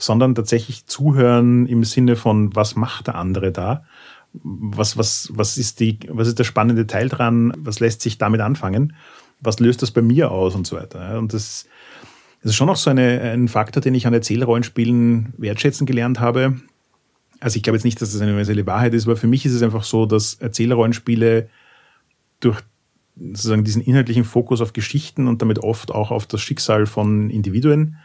[0.03, 3.85] sondern tatsächlich zuhören im Sinne von, was macht der andere da
[4.33, 8.41] was, was, was, ist die, was ist der spannende Teil dran, was lässt sich damit
[8.41, 8.95] anfangen,
[9.41, 11.19] was löst das bei mir aus und so weiter.
[11.19, 11.67] Und das,
[12.43, 16.61] das ist schon noch so eine, ein Faktor, den ich an Erzählrollenspielen wertschätzen gelernt habe.
[17.41, 19.53] Also ich glaube jetzt nicht, dass das eine universelle Wahrheit ist, aber für mich ist
[19.53, 21.49] es einfach so, dass Erzählerrollenspiele
[22.41, 22.61] durch
[23.17, 27.97] sozusagen diesen inhaltlichen Fokus auf Geschichten und damit oft auch auf das Schicksal von Individuen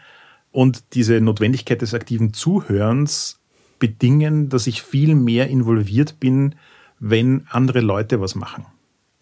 [0.51, 3.39] und diese Notwendigkeit des aktiven Zuhörens
[3.79, 6.55] bedingen, dass ich viel mehr involviert bin,
[6.99, 8.65] wenn andere Leute was machen.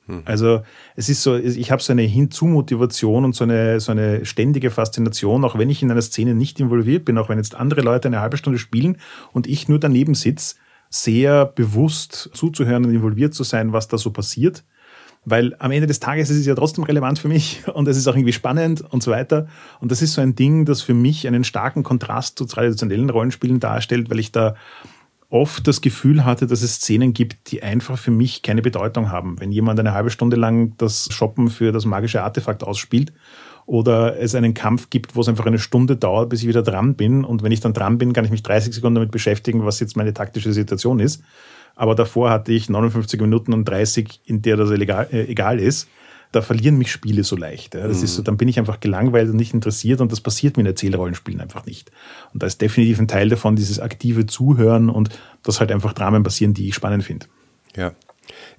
[0.07, 0.21] Hm.
[0.25, 0.61] Also
[0.95, 5.43] es ist so, ich habe so eine Hinzu-Motivation und so eine, so eine ständige Faszination,
[5.43, 8.21] auch wenn ich in einer Szene nicht involviert bin, auch wenn jetzt andere Leute eine
[8.21, 8.97] halbe Stunde spielen
[9.33, 10.55] und ich nur daneben sitze,
[10.89, 14.63] sehr bewusst zuzuhören und involviert zu sein, was da so passiert
[15.25, 18.07] weil am Ende des Tages ist es ja trotzdem relevant für mich und es ist
[18.07, 19.47] auch irgendwie spannend und so weiter.
[19.81, 23.59] Und das ist so ein Ding, das für mich einen starken Kontrast zu traditionellen Rollenspielen
[23.59, 24.55] darstellt, weil ich da
[25.29, 29.39] oft das Gefühl hatte, dass es Szenen gibt, die einfach für mich keine Bedeutung haben.
[29.39, 33.11] Wenn jemand eine halbe Stunde lang das Shoppen für das magische Artefakt ausspielt
[33.65, 36.95] oder es einen Kampf gibt, wo es einfach eine Stunde dauert, bis ich wieder dran
[36.95, 37.25] bin.
[37.25, 39.97] Und wenn ich dann dran bin, kann ich mich 30 Sekunden damit beschäftigen, was jetzt
[39.97, 41.23] meine taktische Situation ist.
[41.75, 45.87] Aber davor hatte ich 59 Minuten und 30, in der das egal, äh, egal ist.
[46.31, 47.75] Da verlieren mich Spiele so leicht.
[47.75, 47.87] Ja.
[47.87, 48.03] Das mhm.
[48.03, 50.67] ist so, dann bin ich einfach gelangweilt und nicht interessiert und das passiert mir in
[50.67, 51.91] Erzählrollenspielen einfach nicht.
[52.33, 55.09] Und da ist definitiv ein Teil davon dieses aktive Zuhören und
[55.43, 57.27] dass halt einfach Dramen passieren, die ich spannend finde.
[57.75, 57.93] Ja,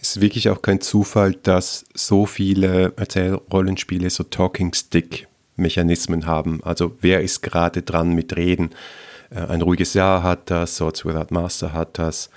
[0.00, 6.62] es ist wirklich auch kein Zufall, dass so viele Erzählrollenspiele so Talking Stick Mechanismen haben.
[6.62, 8.70] Also wer ist gerade dran mit Reden?
[9.30, 12.30] Äh, ein ruhiges Jahr hat das, Swords Without Master hat das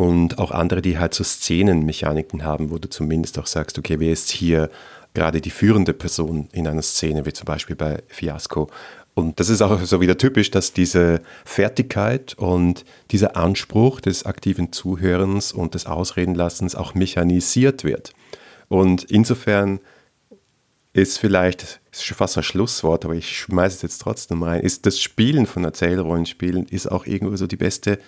[0.00, 4.12] und auch andere, die halt so Szenenmechaniken haben, wo du zumindest auch sagst, okay, wer
[4.12, 4.70] ist hier
[5.12, 8.68] gerade die führende Person in einer Szene, wie zum Beispiel bei Fiasco
[9.14, 14.72] und das ist auch so wieder typisch, dass diese Fertigkeit und dieser Anspruch des aktiven
[14.72, 18.14] Zuhörens und des Ausredenlassens auch mechanisiert wird.
[18.68, 19.80] Und insofern
[20.92, 24.86] ist vielleicht, ist schon fast ein Schlusswort, aber ich schmeiße es jetzt trotzdem rein, ist
[24.86, 27.98] das Spielen von Erzählrollenspielen ist auch irgendwo so die beste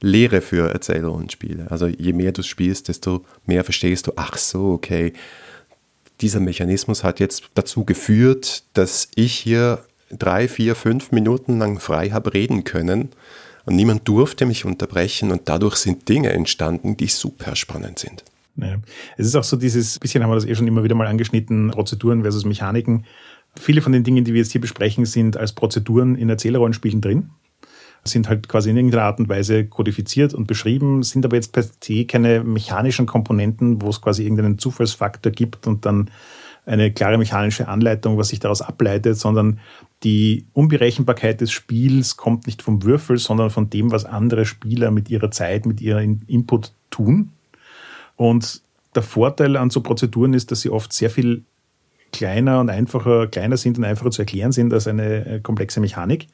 [0.00, 1.70] Lehre für Erzählrollenspiele.
[1.70, 5.12] Also je mehr du spielst, desto mehr verstehst du, ach so, okay,
[6.20, 12.10] dieser Mechanismus hat jetzt dazu geführt, dass ich hier drei, vier, fünf Minuten lang frei
[12.10, 13.10] habe reden können
[13.66, 18.24] und niemand durfte mich unterbrechen und dadurch sind Dinge entstanden, die super spannend sind.
[18.56, 18.76] Ja.
[19.16, 21.70] Es ist auch so dieses, bisschen haben wir das eh schon immer wieder mal angeschnitten,
[21.70, 23.04] Prozeduren versus Mechaniken.
[23.56, 27.30] Viele von den Dingen, die wir jetzt hier besprechen, sind als Prozeduren in Erzählerrollenspielen drin
[28.04, 31.62] sind halt quasi in irgendeiner Art und Weise kodifiziert und beschrieben, sind aber jetzt per
[31.62, 36.10] se keine mechanischen Komponenten, wo es quasi irgendeinen Zufallsfaktor gibt und dann
[36.68, 39.58] eine klare mechanische Anleitung, was sich daraus ableitet, sondern
[40.04, 45.08] die Unberechenbarkeit des Spiels kommt nicht vom Würfel, sondern von dem, was andere Spieler mit
[45.08, 47.32] ihrer Zeit, mit ihrem Input tun.
[48.16, 48.60] Und
[48.94, 51.44] der Vorteil an so Prozeduren ist, dass sie oft sehr viel
[52.12, 56.26] kleiner und einfacher, kleiner sind und einfacher zu erklären sind als eine äh, komplexe Mechanik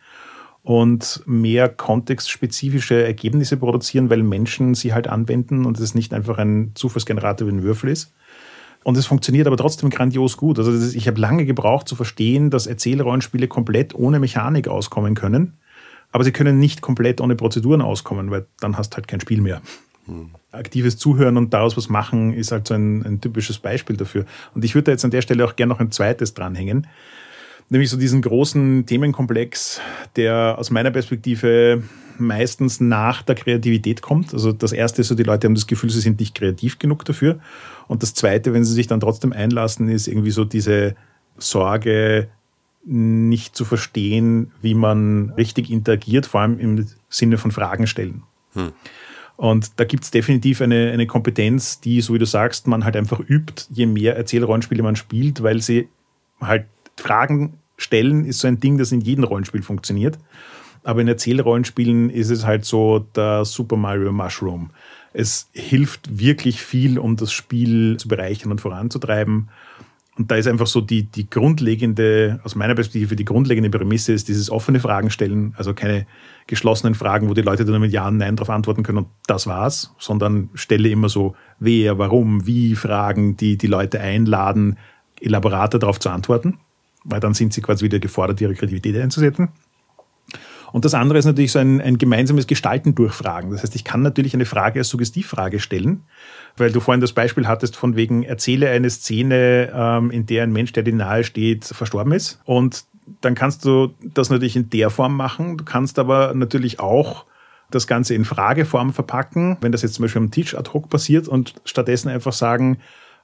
[0.64, 6.72] und mehr kontextspezifische Ergebnisse produzieren, weil Menschen sie halt anwenden und es nicht einfach ein
[6.74, 8.12] Zufallsgenerator wie ein Würfel ist.
[8.82, 10.58] Und es funktioniert aber trotzdem grandios gut.
[10.58, 15.58] Also ist, ich habe lange gebraucht zu verstehen, dass Erzählrollenspiele komplett ohne Mechanik auskommen können.
[16.12, 19.42] Aber sie können nicht komplett ohne Prozeduren auskommen, weil dann hast du halt kein Spiel
[19.42, 19.60] mehr.
[20.06, 20.30] Hm.
[20.50, 24.24] Aktives Zuhören und daraus was machen ist halt so ein, ein typisches Beispiel dafür.
[24.54, 26.86] Und ich würde da jetzt an der Stelle auch gerne noch ein zweites dranhängen.
[27.70, 29.80] Nämlich so diesen großen Themenkomplex,
[30.16, 31.82] der aus meiner Perspektive
[32.18, 34.32] meistens nach der Kreativität kommt.
[34.32, 37.04] Also das erste ist so, die Leute haben das Gefühl, sie sind nicht kreativ genug
[37.04, 37.40] dafür.
[37.88, 40.94] Und das Zweite, wenn sie sich dann trotzdem einlassen, ist irgendwie so diese
[41.36, 42.28] Sorge,
[42.86, 48.22] nicht zu verstehen, wie man richtig interagiert, vor allem im Sinne von Fragen stellen.
[48.52, 48.72] Hm.
[49.36, 52.96] Und da gibt es definitiv eine, eine Kompetenz, die, so wie du sagst, man halt
[52.96, 55.88] einfach übt, je mehr Erzählrollenspiele man spielt, weil sie
[56.40, 60.18] halt Fragen stellen, ist so ein Ding, das in jedem Rollenspiel funktioniert.
[60.84, 64.70] Aber in Erzählrollenspielen ist es halt so der Super Mario Mushroom.
[65.12, 69.48] Es hilft wirklich viel, um das Spiel zu bereichern und voranzutreiben.
[70.16, 74.28] Und da ist einfach so die, die grundlegende, aus meiner Perspektive, die grundlegende Prämisse ist
[74.28, 76.06] dieses offene Fragen stellen, also keine
[76.46, 79.46] geschlossenen Fragen, wo die Leute dann mit Ja und Nein darauf antworten können und das
[79.48, 84.78] war's, sondern stelle immer so wer, warum, wie Fragen, die die Leute einladen,
[85.20, 86.58] elaborater darauf zu antworten,
[87.04, 89.50] weil dann sind sie quasi wieder gefordert, ihre Kreativität einzusetzen.
[90.72, 93.52] Und das andere ist natürlich so ein, ein gemeinsames Gestalten durch Fragen.
[93.52, 96.02] Das heißt, ich kann natürlich eine Frage als Suggestivfrage stellen,
[96.56, 100.52] weil du vorhin das Beispiel hattest von wegen, erzähle eine Szene, ähm, in der ein
[100.52, 102.40] Mensch, der dir nahe steht, verstorben ist.
[102.44, 102.86] Und
[103.20, 105.58] dann kannst du das natürlich in der Form machen.
[105.58, 107.24] Du kannst aber natürlich auch
[107.70, 111.28] das Ganze in Frageform verpacken, wenn das jetzt zum Beispiel am Tisch ad hoc passiert
[111.28, 112.78] und stattdessen einfach sagen,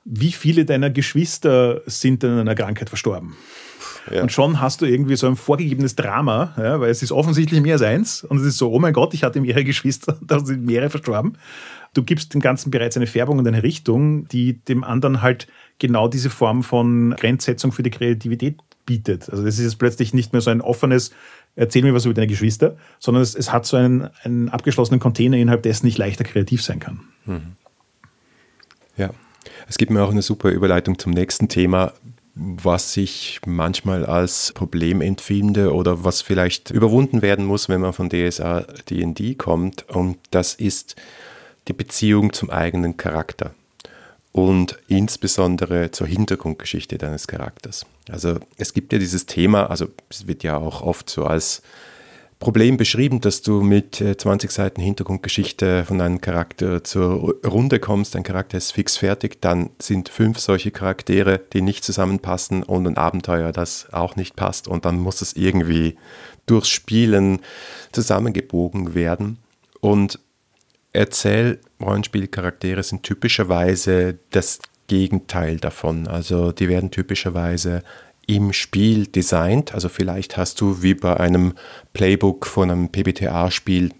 [0.05, 3.37] wie viele deiner Geschwister sind denn an einer Krankheit verstorben?
[4.11, 4.23] Ja.
[4.23, 7.75] Und schon hast du irgendwie so ein vorgegebenes Drama, ja, weil es ist offensichtlich mehr
[7.75, 8.25] als eins.
[8.25, 11.37] Und es ist so, oh mein Gott, ich hatte mehrere Geschwister, da sind mehrere verstorben.
[11.93, 16.07] Du gibst dem Ganzen bereits eine Färbung und eine Richtung, die dem anderen halt genau
[16.07, 19.29] diese Form von Grenzsetzung für die Kreativität bietet.
[19.31, 21.13] Also das ist jetzt plötzlich nicht mehr so ein offenes,
[21.57, 25.37] erzähl mir was über deine Geschwister, sondern es, es hat so einen, einen abgeschlossenen Container,
[25.37, 27.01] innerhalb dessen ich leichter kreativ sein kann.
[27.25, 27.41] Mhm.
[28.97, 29.11] Ja.
[29.69, 31.93] Es gibt mir auch eine super Überleitung zum nächsten Thema
[32.43, 38.09] was ich manchmal als Problem empfinde oder was vielleicht überwunden werden muss, wenn man von
[38.09, 39.89] DSA DD kommt.
[39.91, 40.97] Und das ist
[41.69, 43.53] die Beziehung zum eigenen Charakter
[44.33, 47.85] und insbesondere zur Hintergrundgeschichte deines Charakters.
[48.09, 51.63] Also es gibt ja dieses Thema, also es wird ja auch oft so als
[52.41, 58.23] Problem beschrieben, dass du mit 20 Seiten Hintergrundgeschichte von einem Charakter zur Runde kommst, ein
[58.23, 63.53] Charakter ist fix fertig, dann sind fünf solche Charaktere, die nicht zusammenpassen und ein Abenteuer,
[63.53, 65.97] das auch nicht passt und dann muss es irgendwie
[66.47, 67.41] durchs Spielen
[67.93, 69.37] zusammengebogen werden.
[69.81, 70.19] Und
[70.95, 76.09] Erzähl-Rollenspielcharaktere sind typischerweise das Gegenteil davon.
[76.09, 77.83] Also die werden typischerweise
[78.31, 79.75] im Spiel designt.
[79.75, 81.55] Also vielleicht hast du wie bei einem
[81.93, 83.91] Playbook von einem PBTA-Spiel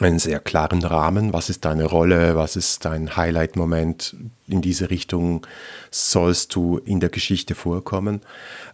[0.00, 1.32] einen sehr klaren Rahmen.
[1.32, 2.36] Was ist deine Rolle?
[2.36, 4.14] Was ist dein Highlight-Moment?
[4.48, 5.46] In diese Richtung
[5.90, 8.20] sollst du in der Geschichte vorkommen.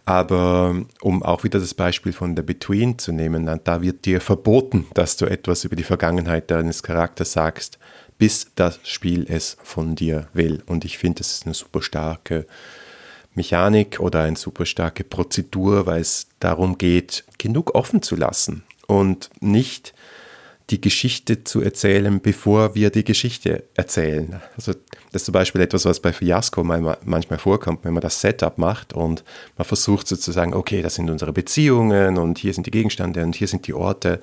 [0.03, 4.87] Aber um auch wieder das Beispiel von The Between zu nehmen, da wird dir verboten,
[4.93, 7.79] dass du etwas über die Vergangenheit deines Charakters sagst,
[8.17, 10.63] bis das Spiel es von dir will.
[10.65, 12.45] Und ich finde, das ist eine super starke
[13.35, 19.29] Mechanik oder eine super starke Prozedur, weil es darum geht, genug offen zu lassen und
[19.39, 19.93] nicht
[20.71, 24.41] die Geschichte zu erzählen, bevor wir die Geschichte erzählen.
[24.57, 24.73] Also
[25.11, 28.93] das ist zum Beispiel etwas, was bei Fiasco manchmal vorkommt, wenn man das Setup macht
[28.93, 29.23] und
[29.57, 33.47] man versucht sozusagen, okay, das sind unsere Beziehungen und hier sind die Gegenstände und hier
[33.47, 34.19] sind die Orte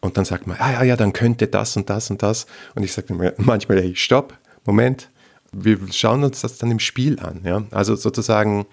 [0.00, 2.84] und dann sagt man, ah ja, ja, dann könnte das und das und das und
[2.84, 5.10] ich sage manchmal, hey, stopp, Moment,
[5.52, 7.42] wir schauen uns das dann im Spiel an.
[7.44, 7.64] Ja?
[7.70, 8.66] Also sozusagen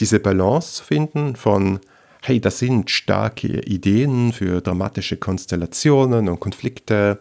[0.00, 1.80] diese Balance zu finden von
[2.22, 7.20] hey, das sind starke Ideen für dramatische Konstellationen und Konflikte,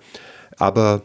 [0.58, 1.04] aber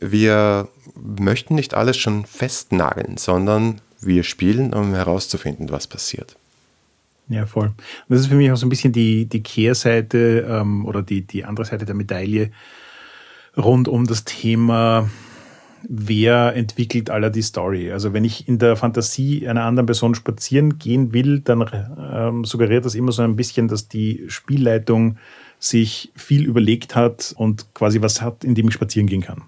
[0.00, 6.36] wir möchten nicht alles schon festnageln, sondern wir spielen, um herauszufinden, was passiert.
[7.28, 7.66] Ja, voll.
[7.66, 7.76] Und
[8.08, 11.44] das ist für mich auch so ein bisschen die, die Kehrseite ähm, oder die, die
[11.44, 12.50] andere Seite der Medaille
[13.56, 15.08] rund um das Thema
[15.88, 17.92] wer entwickelt aller die Story.
[17.92, 21.64] Also wenn ich in der Fantasie einer anderen Person spazieren gehen will, dann
[22.12, 25.16] ähm, suggeriert das immer so ein bisschen, dass die Spielleitung
[25.58, 29.42] sich viel überlegt hat und quasi was hat, in dem ich spazieren gehen kann.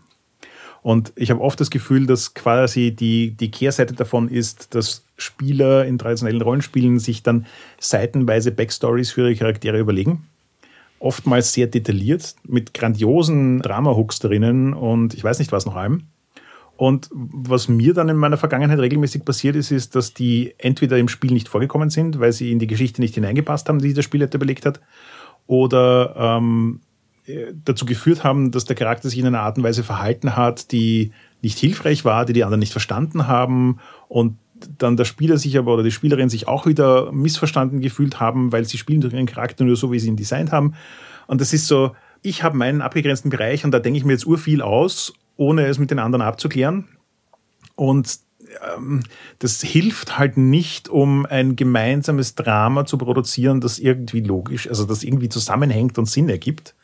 [0.83, 5.87] Und ich habe oft das Gefühl, dass quasi die, die Kehrseite davon ist, dass Spieler
[5.87, 7.47] in traditionellen Rollenspielen sich dann
[7.81, 10.27] seitenweise Backstories für ihre Charaktere überlegen.
[10.99, 16.05] Oftmals sehr detailliert, mit grandiosen Drama-Hooks drinnen und ich weiß nicht was noch allem.
[16.77, 21.09] Und was mir dann in meiner Vergangenheit regelmäßig passiert ist, ist, dass die entweder im
[21.09, 24.37] Spiel nicht vorgekommen sind, weil sie in die Geschichte nicht hineingepasst haben, die der Spielleiter
[24.37, 24.81] überlegt hat,
[25.47, 26.81] oder ähm,
[27.65, 31.13] dazu geführt haben, dass der Charakter sich in einer Art und Weise verhalten hat, die
[31.43, 34.37] nicht hilfreich war, die die anderen nicht verstanden haben und
[34.79, 38.65] dann der Spieler sich aber oder die Spielerin sich auch wieder missverstanden gefühlt haben, weil
[38.65, 40.75] sie spielen durch ihren Charakter nur so, wie sie ihn designt haben.
[41.27, 44.27] Und das ist so, ich habe meinen abgegrenzten Bereich und da denke ich mir jetzt
[44.27, 46.89] urviel aus ohne es mit den anderen abzuklären.
[47.77, 48.19] Und
[48.77, 49.03] ähm,
[49.39, 55.03] das hilft halt nicht, um ein gemeinsames Drama zu produzieren, das irgendwie logisch, also das
[55.03, 56.75] irgendwie zusammenhängt und Sinn ergibt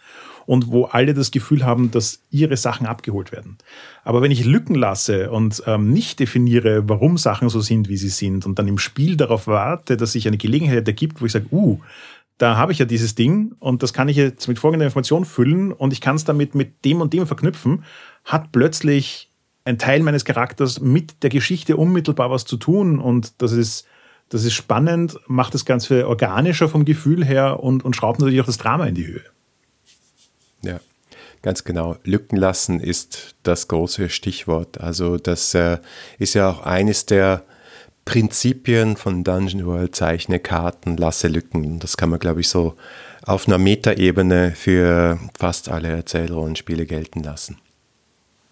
[0.46, 3.58] und wo alle das Gefühl haben, dass ihre Sachen abgeholt werden.
[4.04, 8.08] Aber wenn ich Lücken lasse und ähm, nicht definiere, warum Sachen so sind, wie sie
[8.08, 11.46] sind, und dann im Spiel darauf warte, dass sich eine Gelegenheit ergibt, wo ich sage,
[11.52, 11.78] uh,
[12.38, 15.72] da habe ich ja dieses Ding und das kann ich jetzt mit folgender Information füllen
[15.72, 17.84] und ich kann es damit mit dem und dem verknüpfen,
[18.30, 19.28] hat plötzlich
[19.64, 23.86] ein Teil meines Charakters mit der Geschichte unmittelbar was zu tun und das ist,
[24.28, 28.46] das ist spannend, macht das Ganze organischer vom Gefühl her und, und schraubt natürlich auch
[28.46, 29.24] das Drama in die Höhe.
[30.62, 30.80] Ja,
[31.42, 31.96] ganz genau.
[32.04, 34.80] Lücken lassen ist das große Stichwort.
[34.80, 35.78] Also das äh,
[36.18, 37.44] ist ja auch eines der
[38.04, 41.80] Prinzipien von Dungeon World, zeichne Karten, lasse Lücken.
[41.80, 42.76] Das kann man, glaube ich, so
[43.24, 47.58] auf einer Metaebene für fast alle Erzählrollenspiele gelten lassen.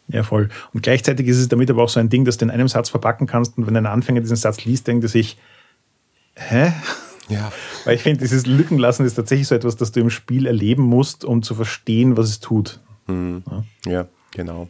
[0.08, 0.48] Ja, voll.
[0.72, 2.88] Und gleichzeitig ist es damit aber auch so ein Ding, dass du in einem Satz
[2.88, 5.36] verpacken kannst und wenn ein Anfänger diesen Satz liest, denkt er sich,
[6.34, 6.72] hä?
[7.28, 7.52] Ja.
[7.84, 11.24] Weil ich finde, dieses Lückenlassen ist tatsächlich so etwas, das du im Spiel erleben musst,
[11.24, 12.80] um zu verstehen, was es tut.
[13.06, 13.42] Mhm.
[13.84, 13.92] Ja.
[13.92, 14.68] ja, genau.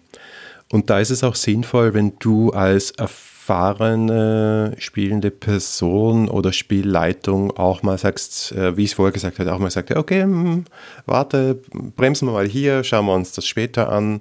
[0.70, 7.82] Und da ist es auch sinnvoll, wenn du als erfahrene spielende Person oder Spielleitung auch
[7.82, 10.64] mal sagst, äh, wie ich es vorher gesagt habe, auch mal sagt, okay, hm,
[11.06, 11.60] warte,
[11.96, 14.20] bremsen wir mal hier, schauen wir uns das später an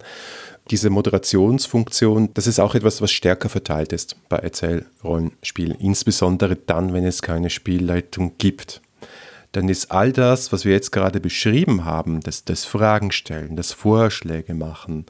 [0.69, 7.05] diese Moderationsfunktion, das ist auch etwas, was stärker verteilt ist bei Erzählrollenspielen, insbesondere dann, wenn
[7.05, 8.81] es keine Spielleitung gibt.
[9.53, 13.71] Dann ist all das, was wir jetzt gerade beschrieben haben, das, das Fragen stellen, das
[13.71, 15.05] Vorschläge machen,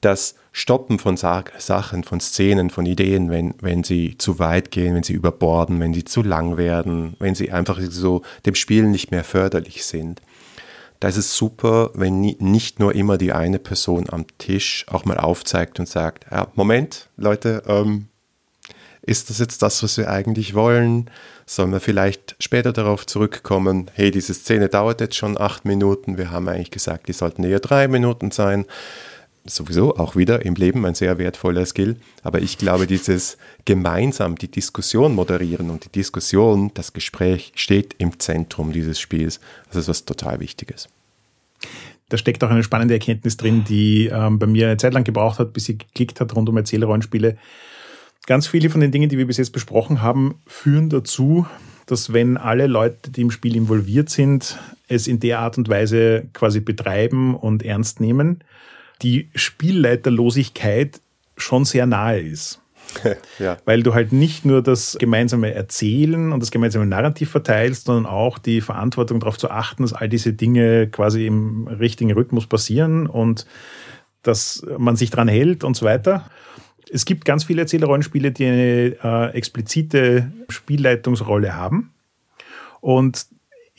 [0.00, 5.02] das Stoppen von Sachen, von Szenen, von Ideen, wenn, wenn sie zu weit gehen, wenn
[5.02, 9.24] sie überborden, wenn sie zu lang werden, wenn sie einfach so dem Spiel nicht mehr
[9.24, 10.20] förderlich sind
[11.00, 15.16] da ist es super, wenn nicht nur immer die eine Person am Tisch auch mal
[15.16, 18.08] aufzeigt und sagt, ja, Moment, Leute, ähm,
[19.02, 21.10] ist das jetzt das, was wir eigentlich wollen?
[21.46, 26.30] Sollen wir vielleicht später darauf zurückkommen, hey, diese Szene dauert jetzt schon acht Minuten, wir
[26.30, 28.66] haben eigentlich gesagt, die sollten eher drei Minuten sein.
[29.44, 31.96] Sowieso auch wieder im Leben ein sehr wertvoller Skill.
[32.22, 38.18] Aber ich glaube, dieses gemeinsam die Diskussion moderieren und die Diskussion, das Gespräch steht im
[38.18, 39.40] Zentrum dieses Spiels.
[39.68, 40.88] Das ist was total Wichtiges
[42.10, 45.38] da steckt auch eine spannende Erkenntnis drin, die ähm, bei mir eine Zeit lang gebraucht
[45.38, 47.38] hat, bis sie geklickt hat rund um Erzählrollenspiele.
[48.26, 51.46] Ganz viele von den Dingen, die wir bis jetzt besprochen haben, führen dazu,
[51.86, 56.26] dass wenn alle Leute, die im Spiel involviert sind, es in der Art und Weise
[56.32, 58.42] quasi betreiben und ernst nehmen,
[59.02, 61.00] die Spielleiterlosigkeit
[61.36, 62.60] schon sehr nahe ist.
[63.38, 63.56] ja.
[63.64, 68.38] Weil du halt nicht nur das gemeinsame Erzählen und das gemeinsame Narrativ verteilst, sondern auch
[68.38, 73.46] die Verantwortung darauf zu achten, dass all diese Dinge quasi im richtigen Rhythmus passieren und
[74.22, 76.28] dass man sich dran hält und so weiter.
[76.92, 81.92] Es gibt ganz viele Erzählerrollenspiele, die eine äh, explizite Spielleitungsrolle haben.
[82.80, 83.26] Und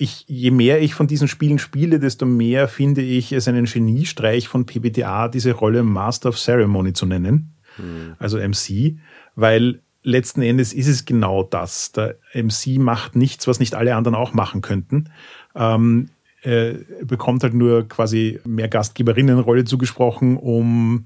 [0.02, 4.48] ich, je mehr ich von diesen Spielen spiele, desto mehr finde ich es einen Geniestreich
[4.48, 8.16] von PBTA, diese Rolle Master of Ceremony zu nennen mhm.
[8.20, 8.98] also MC,
[9.36, 11.92] weil letzten Endes ist es genau das.
[11.92, 15.10] Der MC macht nichts, was nicht alle anderen auch machen könnten.
[15.56, 16.10] Ähm,
[16.42, 16.74] er
[17.04, 21.06] bekommt halt nur quasi mehr Gastgeberinnenrolle zugesprochen, um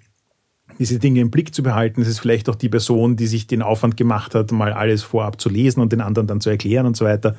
[0.79, 2.01] diese Dinge im Blick zu behalten.
[2.01, 5.41] Es ist vielleicht auch die Person, die sich den Aufwand gemacht hat, mal alles vorab
[5.41, 7.35] zu lesen und den anderen dann zu erklären und so weiter.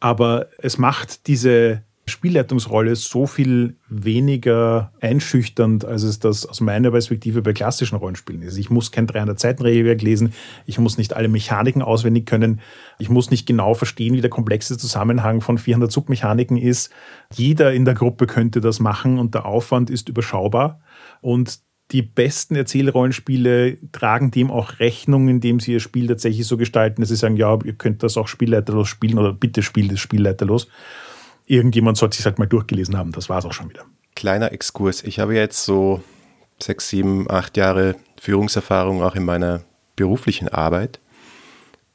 [0.00, 7.40] Aber es macht diese Spielleitungsrolle so viel weniger einschüchternd, als es das aus meiner Perspektive
[7.40, 8.58] bei klassischen Rollenspielen ist.
[8.58, 10.34] Ich muss kein 300-Seiten-Regelwerk lesen,
[10.66, 12.60] ich muss nicht alle Mechaniken auswendig können,
[12.98, 16.90] ich muss nicht genau verstehen, wie der komplexe Zusammenhang von 400 Submechaniken ist.
[17.32, 20.80] Jeder in der Gruppe könnte das machen und der Aufwand ist überschaubar.
[21.20, 21.60] Und
[21.92, 27.08] die besten Erzählrollenspiele tragen dem auch Rechnung, indem sie ihr Spiel tatsächlich so gestalten, dass
[27.08, 30.68] sie sagen, ja, ihr könnt das auch spielleiterlos spielen oder bitte spielt es spielleiterlos
[31.50, 33.12] irgendjemand sollte sich halt mal durchgelesen haben.
[33.12, 33.84] Das war es auch schon wieder.
[34.14, 35.02] Kleiner Exkurs.
[35.02, 36.02] Ich habe jetzt so
[36.62, 39.62] sechs, sieben, acht Jahre Führungserfahrung auch in meiner
[39.96, 41.00] beruflichen Arbeit.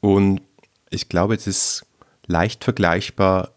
[0.00, 0.42] Und
[0.90, 1.86] ich glaube, es ist
[2.26, 3.52] leicht vergleichbar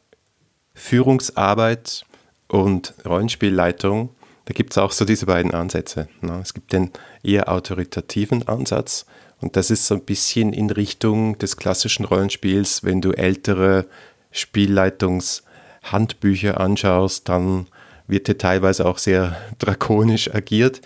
[0.74, 2.06] Führungsarbeit
[2.48, 4.16] und Rollenspielleitung.
[4.50, 6.10] Da gibt es auch so diese beiden Ansätze.
[6.22, 6.40] Ne?
[6.42, 6.92] Es gibt den
[7.24, 9.06] eher autoritativen Ansatz
[9.40, 13.86] und das ist so ein bisschen in Richtung des klassischen Rollenspiels, wenn du ältere
[14.34, 15.44] Spielleitungs-
[15.84, 17.68] Handbücher anschaust, dann
[18.08, 20.82] wird hier teilweise auch sehr drakonisch agiert.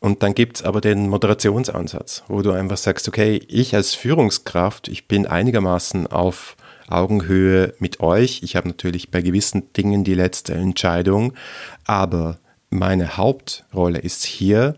[0.00, 4.88] Und dann gibt es aber den Moderationsansatz, wo du einfach sagst, okay, ich als Führungskraft,
[4.88, 6.56] ich bin einigermaßen auf
[6.88, 8.40] Augenhöhe mit euch.
[8.42, 11.34] Ich habe natürlich bei gewissen Dingen die letzte Entscheidung,
[11.84, 12.38] aber
[12.72, 14.76] meine Hauptrolle ist hier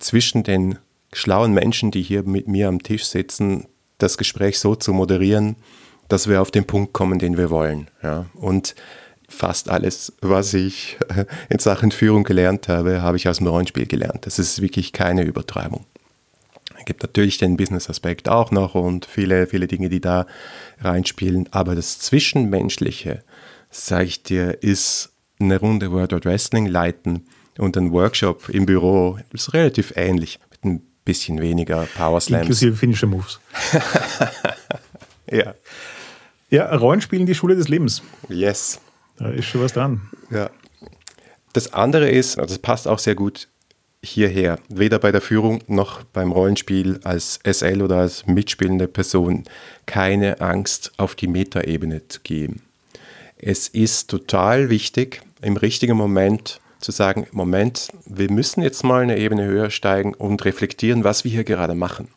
[0.00, 0.78] zwischen den
[1.12, 3.66] schlauen Menschen, die hier mit mir am Tisch sitzen,
[3.98, 5.56] das Gespräch so zu moderieren,
[6.08, 7.88] dass wir auf den Punkt kommen, den wir wollen.
[8.02, 8.26] Ja?
[8.34, 8.74] Und
[9.28, 10.98] fast alles, was ich
[11.48, 14.26] in Sachen Führung gelernt habe, habe ich aus dem Rollenspiel gelernt.
[14.26, 15.84] Das ist wirklich keine Übertreibung.
[16.78, 20.26] Es gibt natürlich den Business-Aspekt auch noch und viele, viele Dinge, die da
[20.80, 21.48] reinspielen.
[21.52, 23.22] Aber das Zwischenmenschliche,
[23.70, 25.13] sage ich dir, ist
[25.44, 27.26] eine Runde World of Wrestling leiten
[27.58, 32.42] und ein Workshop im Büro ist relativ ähnlich, mit ein bisschen weniger Power Slams.
[32.42, 33.40] Inklusive Finisher Moves.
[35.30, 35.54] ja.
[36.50, 38.02] Ja, Rollenspielen die Schule des Lebens.
[38.28, 38.80] Yes.
[39.16, 40.02] Da ist schon was dran.
[40.30, 40.50] Ja.
[41.52, 43.48] Das andere ist, also das passt auch sehr gut
[44.04, 49.44] hierher, weder bei der Führung noch beim Rollenspiel als SL oder als mitspielende Person,
[49.86, 52.60] keine Angst auf die Metaebene zu gehen.
[53.36, 59.18] Es ist total wichtig, im richtigen Moment zu sagen, Moment, wir müssen jetzt mal eine
[59.18, 62.08] Ebene höher steigen und reflektieren, was wir hier gerade machen.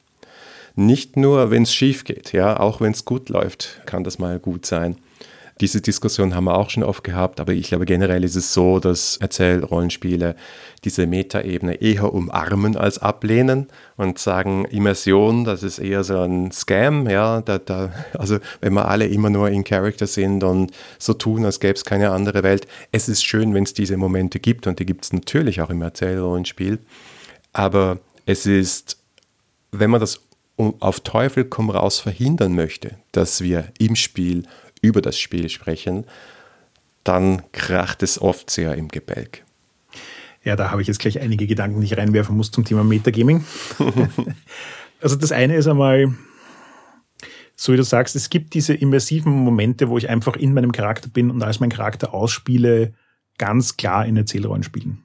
[0.75, 4.39] Nicht nur, wenn es schief geht, ja, auch wenn es gut läuft, kann das mal
[4.39, 4.97] gut sein.
[5.59, 8.79] Diese Diskussion haben wir auch schon oft gehabt, aber ich glaube generell ist es so,
[8.79, 10.35] dass Erzählrollenspiele
[10.83, 17.09] diese Metaebene eher umarmen als ablehnen und sagen, Immersion, das ist eher so ein Scam,
[17.09, 21.43] ja, da, da, also wenn wir alle immer nur in Character sind und so tun,
[21.43, 22.67] als gäbe es keine andere Welt.
[22.91, 25.81] Es ist schön, wenn es diese Momente gibt und die gibt es natürlich auch im
[25.81, 26.79] Erzählrollenspiel,
[27.51, 28.97] aber es ist,
[29.71, 30.21] wenn man das
[30.79, 34.43] auf Teufel komm raus verhindern möchte, dass wir im Spiel
[34.81, 36.05] über das Spiel sprechen,
[37.03, 39.43] dann kracht es oft sehr im Gebälk.
[40.43, 43.43] Ja, da habe ich jetzt gleich einige Gedanken, die ich reinwerfen muss zum Thema Metagaming.
[45.01, 46.13] also das eine ist einmal,
[47.55, 51.09] so wie du sagst, es gibt diese immersiven Momente, wo ich einfach in meinem Charakter
[51.09, 52.93] bin und als mein Charakter ausspiele,
[53.37, 55.03] ganz klar in Erzählrollen spielen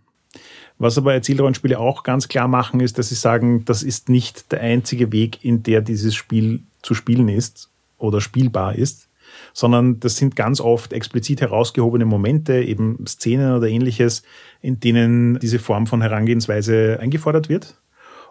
[0.78, 4.60] Was aber Erzählrollenspiele auch ganz klar machen, ist, dass sie sagen, das ist nicht der
[4.60, 7.68] einzige Weg, in der dieses Spiel zu spielen ist
[7.98, 9.08] oder spielbar ist,
[9.52, 14.22] sondern das sind ganz oft explizit herausgehobene Momente, eben Szenen oder ähnliches,
[14.60, 17.80] in denen diese Form von Herangehensweise eingefordert wird.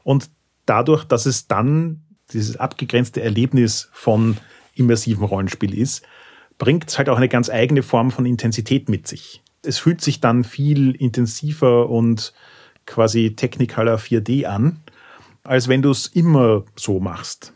[0.04, 0.30] Und
[0.66, 2.02] dadurch, dass es dann
[2.34, 4.38] dieses abgegrenzte Erlebnis von
[4.76, 6.04] immersiven Rollenspiel ist,
[6.58, 9.42] bringt es halt auch eine ganz eigene Form von Intensität mit sich.
[9.64, 12.34] Es fühlt sich dann viel intensiver und
[12.86, 14.80] quasi Technicolor 4D an,
[15.44, 17.54] als wenn du es immer so machst.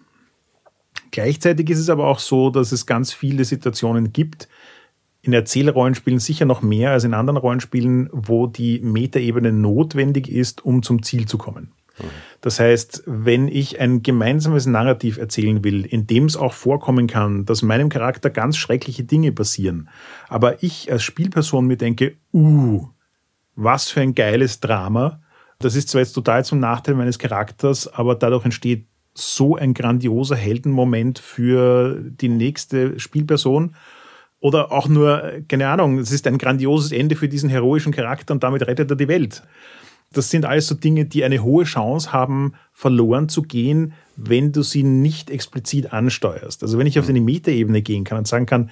[1.11, 4.47] Gleichzeitig ist es aber auch so, dass es ganz viele Situationen gibt,
[5.21, 10.83] in Erzählrollenspielen sicher noch mehr als in anderen Rollenspielen, wo die Metaebene notwendig ist, um
[10.83, 11.71] zum Ziel zu kommen.
[12.41, 17.45] Das heißt, wenn ich ein gemeinsames Narrativ erzählen will, in dem es auch vorkommen kann,
[17.45, 19.89] dass meinem Charakter ganz schreckliche Dinge passieren,
[20.27, 22.87] aber ich als Spielperson mir denke, uh,
[23.55, 25.21] was für ein geiles Drama.
[25.59, 30.35] Das ist zwar jetzt total zum Nachteil meines Charakters, aber dadurch entsteht so ein grandioser
[30.35, 33.75] Heldenmoment für die nächste Spielperson.
[34.39, 38.43] Oder auch nur, keine Ahnung, es ist ein grandioses Ende für diesen heroischen Charakter und
[38.43, 39.41] damit rettet er die Welt
[40.15, 44.61] das sind alles so Dinge, die eine hohe Chance haben, verloren zu gehen, wenn du
[44.61, 46.63] sie nicht explizit ansteuerst.
[46.63, 48.69] Also wenn ich auf eine Metaebene gehen kann und sagen kann,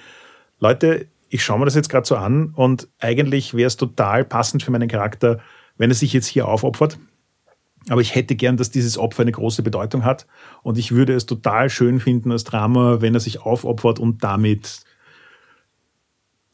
[0.58, 4.62] Leute, ich schaue mir das jetzt gerade so an und eigentlich wäre es total passend
[4.62, 5.40] für meinen Charakter,
[5.76, 6.98] wenn er sich jetzt hier aufopfert.
[7.88, 10.26] Aber ich hätte gern, dass dieses Opfer eine große Bedeutung hat.
[10.62, 14.80] Und ich würde es total schön finden als Drama, wenn er sich aufopfert und damit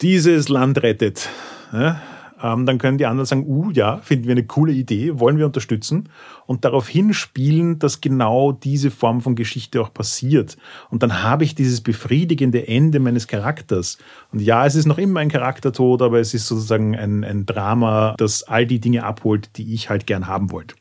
[0.00, 1.28] dieses Land rettet.
[1.72, 2.00] Ja?
[2.42, 5.46] ähm, dann können die anderen sagen, uh, ja, finden wir eine coole Idee, wollen wir
[5.46, 6.08] unterstützen
[6.46, 10.56] und darauf hinspielen, dass genau diese Form von Geschichte auch passiert.
[10.90, 13.98] Und dann habe ich dieses befriedigende Ende meines Charakters.
[14.32, 18.14] Und ja, es ist noch immer ein Charaktertod, aber es ist sozusagen ein, ein Drama,
[18.16, 20.74] das all die Dinge abholt, die ich halt gern haben wollte.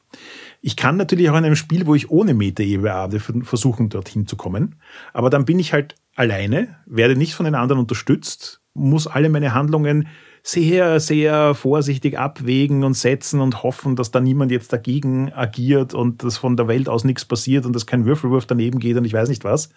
[0.61, 4.35] Ich kann natürlich auch in einem Spiel, wo ich ohne Meta-Ebene arbeite, versuchen, dorthin zu
[4.35, 4.75] kommen.
[5.13, 9.53] Aber dann bin ich halt alleine, werde nicht von den anderen unterstützt, muss alle meine
[9.53, 10.07] Handlungen
[10.43, 16.23] sehr, sehr vorsichtig abwägen und setzen und hoffen, dass da niemand jetzt dagegen agiert und
[16.23, 19.13] dass von der Welt aus nichts passiert und dass kein Würfelwurf daneben geht und ich
[19.13, 19.69] weiß nicht was.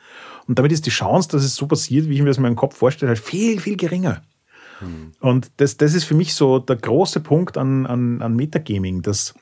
[0.46, 2.56] Und damit ist die Chance, dass es so passiert, wie ich mir das in meinem
[2.56, 4.22] Kopf vorstelle, halt viel, viel geringer.
[4.80, 5.12] Mhm.
[5.20, 9.34] Und das, das ist für mich so der große Punkt an, an, an Metagaming, dass,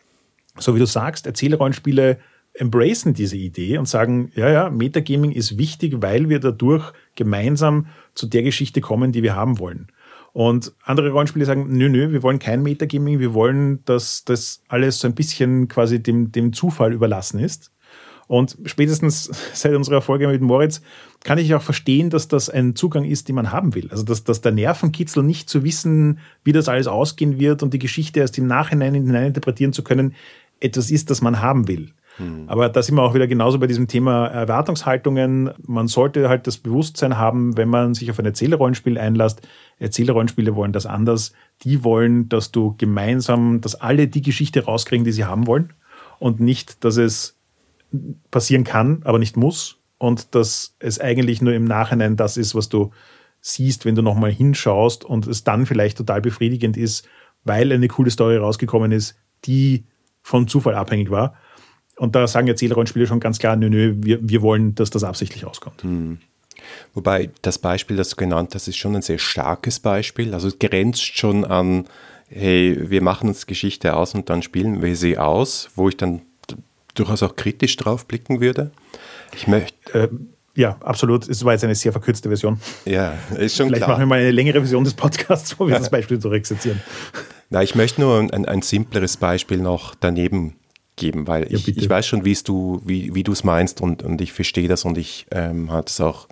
[0.58, 2.18] so wie du sagst, Erzählrollenspiele
[2.54, 8.26] embracen diese Idee und sagen, ja, ja, Metagaming ist wichtig, weil wir dadurch gemeinsam zu
[8.26, 9.88] der Geschichte kommen, die wir haben wollen.
[10.32, 15.00] Und andere Rollenspiele sagen, nö, nö, wir wollen kein Metagaming, wir wollen, dass das alles
[15.00, 17.72] so ein bisschen quasi dem, dem Zufall überlassen ist.
[18.30, 20.82] Und spätestens seit unserer Folge mit Moritz
[21.24, 23.88] kann ich auch verstehen, dass das ein Zugang ist, den man haben will.
[23.90, 27.80] Also, dass, dass der Nervenkitzel nicht zu wissen, wie das alles ausgehen wird und die
[27.80, 30.14] Geschichte erst im Nachhinein hineininterpretieren zu können,
[30.60, 31.90] etwas ist, das man haben will.
[32.18, 32.44] Hm.
[32.46, 35.50] Aber da sind wir auch wieder genauso bei diesem Thema Erwartungshaltungen.
[35.66, 39.42] Man sollte halt das Bewusstsein haben, wenn man sich auf ein Erzählrollenspiel einlässt.
[39.80, 41.32] Erzählrollenspiele wollen das anders.
[41.62, 45.72] Die wollen, dass du gemeinsam, dass alle die Geschichte rauskriegen, die sie haben wollen.
[46.20, 47.39] Und nicht, dass es
[48.30, 49.78] passieren kann, aber nicht muss.
[49.98, 52.90] Und dass es eigentlich nur im Nachhinein das ist, was du
[53.40, 57.06] siehst, wenn du nochmal hinschaust und es dann vielleicht total befriedigend ist,
[57.44, 59.84] weil eine coole Story rausgekommen ist, die
[60.22, 61.34] von Zufall abhängig war.
[61.96, 65.44] Und da sagen Erzählrollenspiele schon ganz klar, nö, nö, wir, wir wollen, dass das absichtlich
[65.44, 65.82] rauskommt.
[65.82, 66.18] Hm.
[66.94, 70.34] Wobei das Beispiel, das du genannt hast, ist schon ein sehr starkes Beispiel.
[70.34, 71.86] Also es grenzt schon an,
[72.28, 76.22] hey, wir machen uns Geschichte aus und dann spielen wir sie aus, wo ich dann
[77.00, 78.70] durchaus auch kritisch drauf blicken würde.
[79.34, 79.74] Ich möchte.
[79.92, 80.08] Äh,
[80.54, 81.28] ja, absolut.
[81.28, 82.60] Es war jetzt eine sehr verkürzte Version.
[82.84, 83.90] Ja, ist schon Vielleicht klar.
[83.90, 86.80] machen wir mal eine längere Version des Podcasts, wo wir das Beispiel zurücksetzen.
[87.48, 90.56] Na, ich möchte nur ein, ein simpleres Beispiel noch daneben
[90.96, 94.20] geben, weil ja, ich, ich, weiß schon, du, wie, wie du es meinst und, und
[94.20, 96.28] ich verstehe das und ich ähm, halte es auch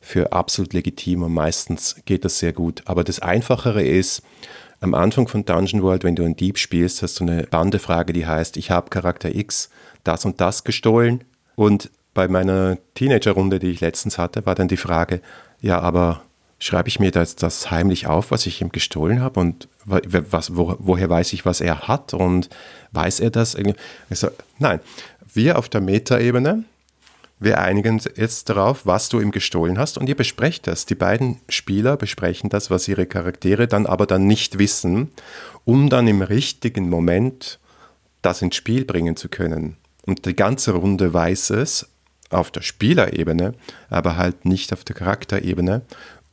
[0.00, 2.82] für absolut legitim und meistens geht das sehr gut.
[2.84, 4.22] Aber das Einfachere ist,
[4.80, 8.26] am Anfang von Dungeon World, wenn du ein Dieb spielst, hast du eine Bandefrage, die
[8.26, 9.70] heißt, ich habe Charakter X
[10.04, 11.24] das und das gestohlen.
[11.56, 15.20] Und bei meiner Teenager-Runde, die ich letztens hatte, war dann die Frage,
[15.60, 16.22] ja, aber
[16.58, 20.76] schreibe ich mir das, das heimlich auf, was ich ihm gestohlen habe und was, wo,
[20.78, 22.48] woher weiß ich, was er hat und
[22.92, 23.56] weiß er das?
[24.08, 24.28] Also,
[24.58, 24.80] nein,
[25.32, 26.64] wir auf der Metaebene,
[27.40, 30.86] wir einigen jetzt darauf, was du ihm gestohlen hast und ihr besprecht das.
[30.86, 35.10] Die beiden Spieler besprechen das, was ihre Charaktere dann aber dann nicht wissen,
[35.64, 37.58] um dann im richtigen Moment
[38.22, 39.76] das ins Spiel bringen zu können.
[40.06, 41.88] Und die ganze Runde weiß es
[42.30, 43.54] auf der Spielerebene,
[43.90, 45.82] aber halt nicht auf der Charakterebene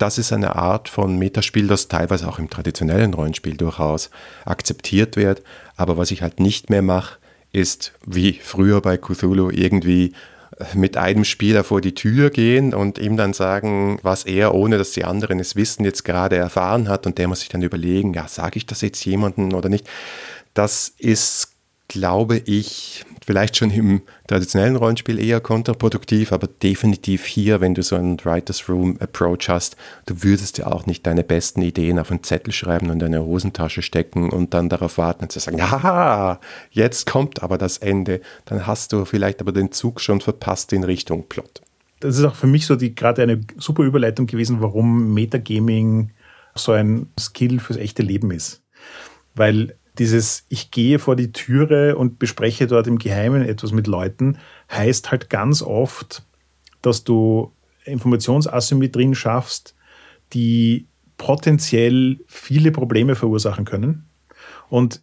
[0.01, 4.09] das ist eine Art von Metaspiel, das teilweise auch im traditionellen Rollenspiel durchaus
[4.45, 5.43] akzeptiert wird.
[5.76, 7.19] Aber was ich halt nicht mehr mache,
[7.51, 10.13] ist wie früher bei Cthulhu irgendwie
[10.74, 14.91] mit einem Spieler vor die Tür gehen und ihm dann sagen, was er, ohne dass
[14.91, 18.28] die anderen es wissen, jetzt gerade erfahren hat und der muss sich dann überlegen, ja,
[18.28, 19.88] sage ich das jetzt jemandem oder nicht.
[20.53, 21.49] Das ist
[21.91, 27.97] glaube ich, vielleicht schon im traditionellen Rollenspiel eher kontraproduktiv, aber definitiv hier, wenn du so
[27.97, 29.75] einen Writers Room Approach hast,
[30.05, 33.25] du würdest ja auch nicht deine besten Ideen auf einen Zettel schreiben und in deine
[33.25, 36.39] Hosentasche stecken und dann darauf warten zu sagen, haha,
[36.69, 38.21] jetzt kommt aber das Ende.
[38.45, 41.61] Dann hast du vielleicht aber den Zug schon verpasst in Richtung Plot.
[41.99, 46.11] Das ist auch für mich so die gerade eine super Überleitung gewesen, warum Metagaming
[46.55, 48.63] so ein Skill fürs echte Leben ist.
[49.35, 54.37] Weil dieses Ich gehe vor die Türe und bespreche dort im Geheimen etwas mit Leuten,
[54.71, 56.23] heißt halt ganz oft,
[56.81, 57.51] dass du
[57.85, 59.75] Informationsasymmetrien schaffst,
[60.33, 60.87] die
[61.17, 64.05] potenziell viele Probleme verursachen können.
[64.69, 65.01] Und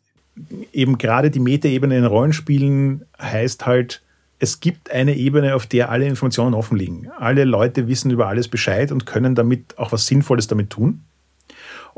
[0.72, 4.02] eben gerade die Metaebene in Rollenspielen heißt halt,
[4.40, 7.08] es gibt eine Ebene, auf der alle Informationen offen liegen.
[7.18, 11.02] Alle Leute wissen über alles Bescheid und können damit auch was Sinnvolles damit tun.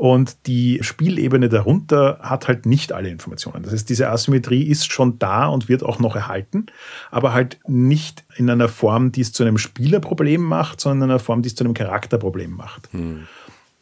[0.01, 3.61] Und die Spielebene darunter hat halt nicht alle Informationen.
[3.61, 6.65] Das heißt, diese Asymmetrie ist schon da und wird auch noch erhalten,
[7.11, 11.19] aber halt nicht in einer Form, die es zu einem Spielerproblem macht, sondern in einer
[11.19, 12.91] Form, die es zu einem Charakterproblem macht.
[12.93, 13.27] Hm.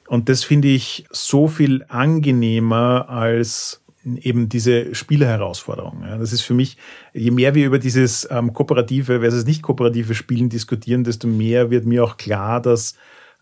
[0.08, 6.04] Und das finde ich so viel angenehmer als eben diese Spielerherausforderung.
[6.20, 6.76] Das ist für mich,
[7.14, 11.86] je mehr wir über dieses ähm, kooperative versus nicht kooperative Spielen diskutieren, desto mehr wird
[11.86, 12.96] mir auch klar, dass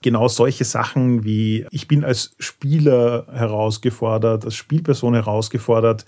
[0.07, 6.05] genau solche Sachen wie ich bin als Spieler herausgefordert, als Spielperson herausgefordert,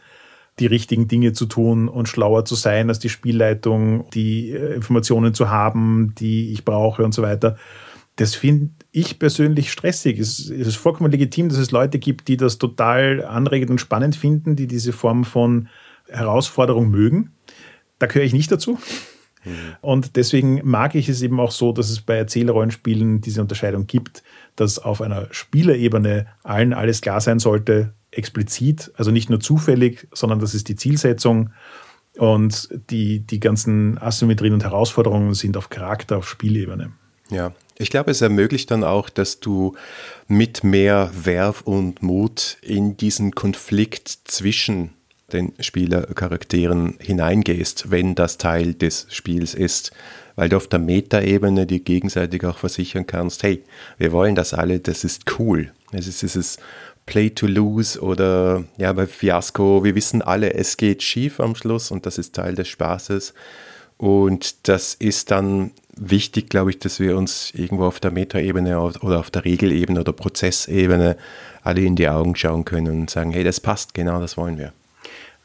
[0.60, 5.34] die richtigen Dinge zu tun und schlauer zu sein als die Spielleitung, die äh, Informationen
[5.34, 7.58] zu haben, die ich brauche und so weiter.
[8.16, 10.18] Das finde ich persönlich stressig.
[10.18, 14.56] Es ist vollkommen legitim, dass es Leute gibt, die das total anregend und spannend finden,
[14.56, 15.68] die diese Form von
[16.08, 17.32] Herausforderung mögen.
[17.98, 18.80] Da gehöre ich nicht dazu.
[19.82, 24.24] Und deswegen mag ich es eben auch so, dass es bei Erzählrollenspielen diese Unterscheidung gibt,
[24.56, 30.40] dass auf einer Spielerebene allen alles klar sein sollte, explizit, also nicht nur zufällig, sondern
[30.40, 31.52] das ist die Zielsetzung.
[32.18, 36.92] Und die, die ganzen Asymmetrien und Herausforderungen sind auf Charakter, auf Spielebene.
[37.30, 39.76] Ja, ich glaube, es ermöglicht dann auch, dass du
[40.28, 44.92] mit mehr Werf und Mut in diesen Konflikt zwischen
[45.30, 49.92] den Spielercharakteren hineingehst, wenn das Teil des Spiels ist,
[50.36, 53.64] weil du auf der Metaebene dir gegenseitig auch versichern kannst, hey,
[53.98, 55.72] wir wollen das alle, das ist cool.
[55.92, 56.58] Es ist dieses
[57.06, 61.92] Play to Lose oder ja, bei Fiasco, wir wissen alle, es geht schief am Schluss
[61.92, 63.34] und das ist Teil des Spaßes.
[63.98, 69.20] Und das ist dann wichtig, glaube ich, dass wir uns irgendwo auf der Metaebene oder
[69.20, 71.18] auf der Regelebene oder Prozessebene
[71.64, 74.72] alle in die Augen schauen können und sagen, hey, das passt, genau das wollen wir.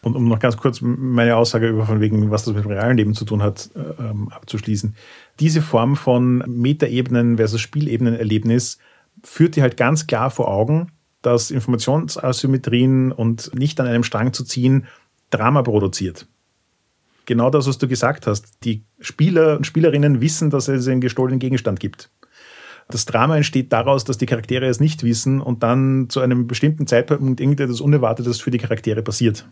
[0.04, 2.96] Und um noch ganz kurz meine Aussage über von wegen, was das mit dem realen
[2.96, 4.94] Leben zu tun hat, ähm, abzuschließen.
[5.40, 8.78] Diese Form von Metaebenen versus Spielebenen-Erlebnis
[9.22, 10.92] führt dir halt ganz klar vor Augen,
[11.22, 14.86] dass Informationsasymmetrien und nicht an einem Strang zu ziehen
[15.30, 16.26] Drama produziert.
[17.24, 18.62] Genau das, was du gesagt hast.
[18.64, 22.10] Die Spieler und Spielerinnen wissen, dass es einen gestohlenen Gegenstand gibt.
[22.88, 26.86] Das Drama entsteht daraus, dass die Charaktere es nicht wissen und dann zu einem bestimmten
[26.86, 29.46] Zeitpunkt irgendetwas Unerwartetes für die Charaktere passiert.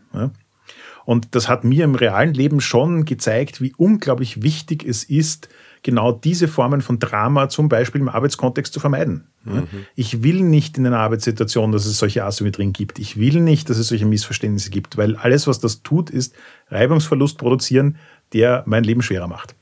[1.05, 5.49] Und das hat mir im realen Leben schon gezeigt, wie unglaublich wichtig es ist,
[5.83, 9.27] genau diese Formen von Drama zum Beispiel im Arbeitskontext zu vermeiden.
[9.45, 9.67] Mhm.
[9.97, 13.01] Ich will nicht in einer Arbeitssituation, dass es solche Asymmetrien gibt.
[13.01, 16.35] Ich will nicht, dass es solche Missverständnisse gibt, weil alles, was das tut, ist
[16.69, 17.97] Reibungsverlust produzieren,
[18.33, 19.57] der mein Leben schwerer macht.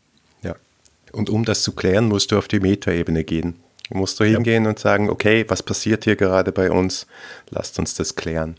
[1.12, 3.56] Und um das zu klären, musst du auf die Metaebene gehen.
[3.90, 4.70] Du musst du hingehen ja.
[4.70, 7.06] und sagen, okay, was passiert hier gerade bei uns?
[7.50, 8.56] Lasst uns das klären.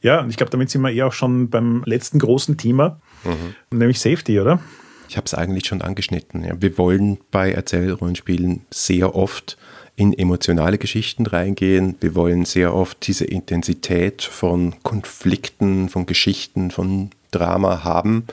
[0.00, 3.78] Ja, und ich glaube, damit sind wir eh auch schon beim letzten großen Thema, mhm.
[3.78, 4.60] nämlich Safety, oder?
[5.08, 6.44] Ich habe es eigentlich schon angeschnitten.
[6.44, 6.60] Ja.
[6.60, 9.56] Wir wollen bei Erzählrollenspielen sehr oft
[9.96, 11.96] in emotionale Geschichten reingehen.
[12.00, 18.26] Wir wollen sehr oft diese Intensität von Konflikten, von Geschichten, von Drama haben.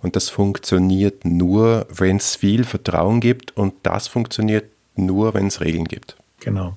[0.00, 3.56] Und das funktioniert nur, wenn es viel Vertrauen gibt.
[3.56, 4.64] Und das funktioniert
[4.96, 6.16] nur, wenn es Regeln gibt.
[6.40, 6.76] Genau.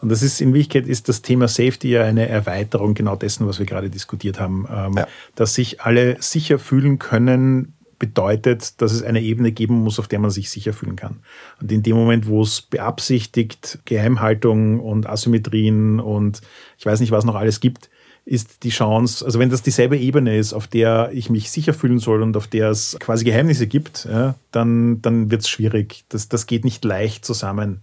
[0.00, 3.58] Und das ist in Wirklichkeit ist das Thema Safety ja eine Erweiterung genau dessen, was
[3.58, 4.66] wir gerade diskutiert haben.
[4.72, 5.08] Ähm, ja.
[5.34, 10.20] Dass sich alle sicher fühlen können, bedeutet, dass es eine Ebene geben muss, auf der
[10.20, 11.16] man sich sicher fühlen kann.
[11.60, 16.40] Und in dem Moment, wo es beabsichtigt, Geheimhaltung und Asymmetrien und
[16.78, 17.90] ich weiß nicht, was noch alles gibt,
[18.28, 21.98] ist die Chance, also wenn das dieselbe Ebene ist, auf der ich mich sicher fühlen
[21.98, 26.04] soll und auf der es quasi Geheimnisse gibt, ja, dann, dann wird es schwierig.
[26.10, 27.80] Das, das geht nicht leicht zusammen.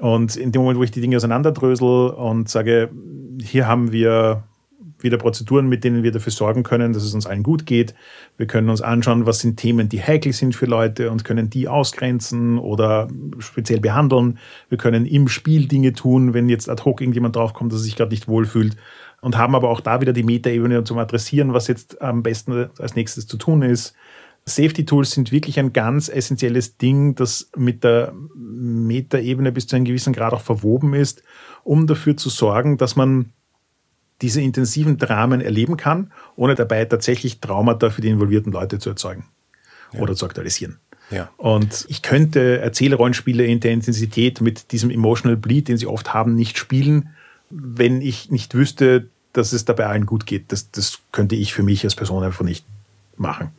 [0.00, 2.88] Und in dem Moment, wo ich die Dinge auseinanderdrösel und sage,
[3.42, 4.44] hier haben wir
[5.00, 7.94] wieder Prozeduren, mit denen wir dafür sorgen können, dass es uns allen gut geht.
[8.38, 11.68] Wir können uns anschauen, was sind Themen, die heikel sind für Leute und können die
[11.68, 13.08] ausgrenzen oder
[13.38, 14.38] speziell behandeln.
[14.70, 17.96] Wir können im Spiel Dinge tun, wenn jetzt ad hoc irgendjemand draufkommt, dass er sich
[17.96, 18.76] gerade nicht wohlfühlt
[19.20, 22.94] und haben aber auch da wieder die Metaebene zum Adressieren, was jetzt am besten als
[22.94, 23.94] nächstes zu tun ist.
[24.44, 29.84] Safety Tools sind wirklich ein ganz essentielles Ding, das mit der Metaebene bis zu einem
[29.84, 31.22] gewissen Grad auch verwoben ist,
[31.64, 33.32] um dafür zu sorgen, dass man
[34.22, 39.26] diese intensiven Dramen erleben kann, ohne dabei tatsächlich Traumata für die involvierten Leute zu erzeugen
[39.92, 40.00] ja.
[40.00, 40.78] oder zu aktualisieren.
[41.10, 41.30] Ja.
[41.36, 46.34] Und ich könnte Erzählrollenspiele in der Intensität mit diesem Emotional Bleed, den sie oft haben,
[46.34, 47.10] nicht spielen,
[47.50, 50.52] wenn ich nicht wüsste, dass es dabei allen gut geht.
[50.52, 52.64] Das, das könnte ich für mich als Person einfach nicht
[53.16, 53.50] machen.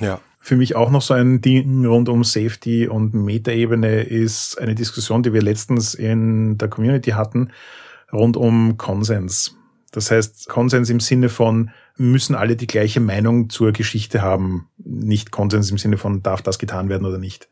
[0.00, 0.20] Ja.
[0.40, 5.22] Für mich auch noch so ein Ding rund um Safety und Metaebene ist eine Diskussion,
[5.22, 7.50] die wir letztens in der Community hatten,
[8.12, 9.56] rund um Konsens.
[9.90, 15.30] Das heißt, Konsens im Sinne von, müssen alle die gleiche Meinung zur Geschichte haben, nicht
[15.30, 17.48] Konsens im Sinne von, darf das getan werden oder nicht.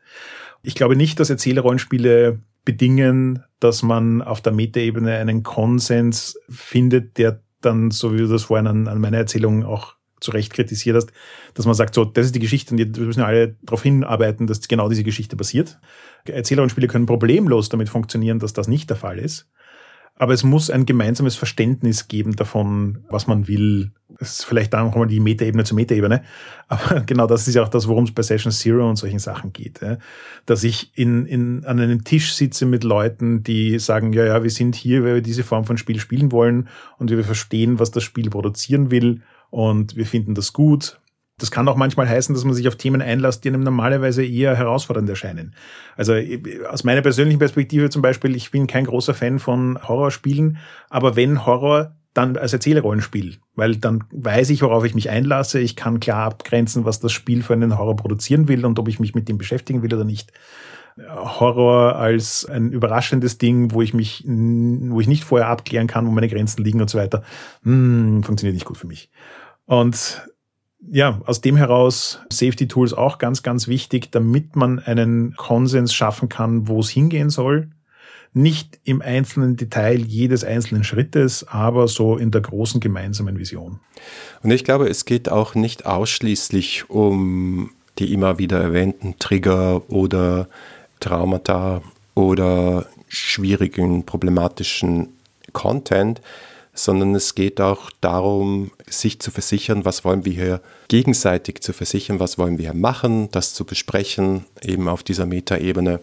[0.61, 7.41] Ich glaube nicht, dass Erzählerrollenspiele bedingen, dass man auf der Metaebene einen Konsens findet, der
[7.61, 11.11] dann, so wie du das vorhin an, an meiner Erzählung auch zu Recht kritisiert hast,
[11.53, 14.67] dass man sagt, so, das ist die Geschichte und wir müssen alle darauf hinarbeiten, dass
[14.67, 15.79] genau diese Geschichte passiert.
[16.25, 19.49] Erzählerrollenspiele können problemlos damit funktionieren, dass das nicht der Fall ist.
[20.15, 23.91] Aber es muss ein gemeinsames Verständnis geben davon, was man will.
[24.19, 26.23] Das ist vielleicht dann nochmal die Metaebene zur Metaebene.
[26.67, 29.53] Aber genau das ist ja auch das, worum es bei Session Zero und solchen Sachen
[29.53, 29.79] geht.
[30.45, 34.51] Dass ich in, in, an einem Tisch sitze mit Leuten, die sagen, ja, ja, wir
[34.51, 38.03] sind hier, weil wir diese Form von Spiel spielen wollen und wir verstehen, was das
[38.03, 40.99] Spiel produzieren will und wir finden das gut
[41.43, 44.55] das kann auch manchmal heißen, dass man sich auf Themen einlässt, die einem normalerweise eher
[44.55, 45.53] herausfordernd erscheinen.
[45.97, 46.13] Also
[46.69, 50.57] aus meiner persönlichen Perspektive zum Beispiel, ich bin kein großer Fan von Horrorspielen,
[50.89, 55.59] aber wenn Horror, dann als Erzählrollenspiel, weil dann weiß ich, worauf ich mich einlasse.
[55.59, 59.01] Ich kann klar abgrenzen, was das Spiel für einen Horror produzieren will und ob ich
[59.01, 60.31] mich mit dem beschäftigen will oder nicht.
[60.97, 66.11] Horror als ein überraschendes Ding, wo ich mich, wo ich nicht vorher abklären kann, wo
[66.11, 67.23] meine Grenzen liegen und so weiter,
[67.63, 69.09] hm, funktioniert nicht gut für mich.
[69.65, 70.21] Und
[70.91, 76.29] ja, aus dem heraus Safety Tools auch ganz, ganz wichtig, damit man einen Konsens schaffen
[76.29, 77.69] kann, wo es hingehen soll.
[78.35, 83.79] Nicht im einzelnen Detail jedes einzelnen Schrittes, aber so in der großen gemeinsamen Vision.
[84.41, 87.69] Und ich glaube, es geht auch nicht ausschließlich um
[87.99, 90.47] die immer wieder erwähnten Trigger oder
[90.99, 91.83] Traumata
[92.15, 95.09] oder schwierigen, problematischen
[95.51, 96.21] Content,
[96.73, 102.19] sondern es geht auch darum, sich zu versichern, was wollen wir hier gegenseitig zu versichern,
[102.19, 105.99] was wollen wir hier machen, das zu besprechen, eben auf dieser Metaebene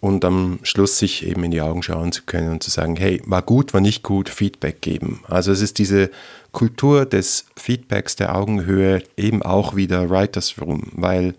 [0.00, 3.20] und am Schluss sich eben in die Augen schauen zu können und zu sagen, hey,
[3.26, 5.22] war gut, war nicht gut, Feedback geben.
[5.28, 6.10] Also es ist diese
[6.52, 11.34] Kultur des Feedbacks der Augenhöhe eben auch wieder Writers Room, weil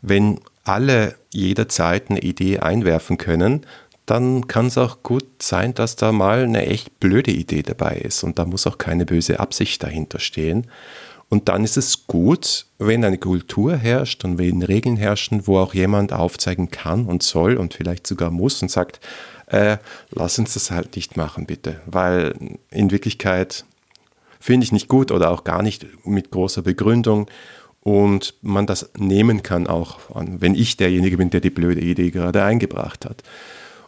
[0.00, 3.66] wenn alle jederzeit eine Idee einwerfen können,
[4.10, 8.24] dann kann es auch gut sein, dass da mal eine echt blöde Idee dabei ist
[8.24, 10.66] und da muss auch keine böse Absicht dahinter stehen.
[11.28, 15.74] Und dann ist es gut, wenn eine Kultur herrscht und wenn Regeln herrschen, wo auch
[15.74, 19.00] jemand aufzeigen kann und soll und vielleicht sogar muss und sagt,
[19.46, 19.76] äh,
[20.10, 21.80] lass uns das halt nicht machen, bitte.
[21.84, 22.34] Weil
[22.70, 23.66] in Wirklichkeit
[24.40, 27.28] finde ich nicht gut oder auch gar nicht mit großer Begründung
[27.82, 32.42] und man das nehmen kann auch, wenn ich derjenige bin, der die blöde Idee gerade
[32.42, 33.22] eingebracht hat.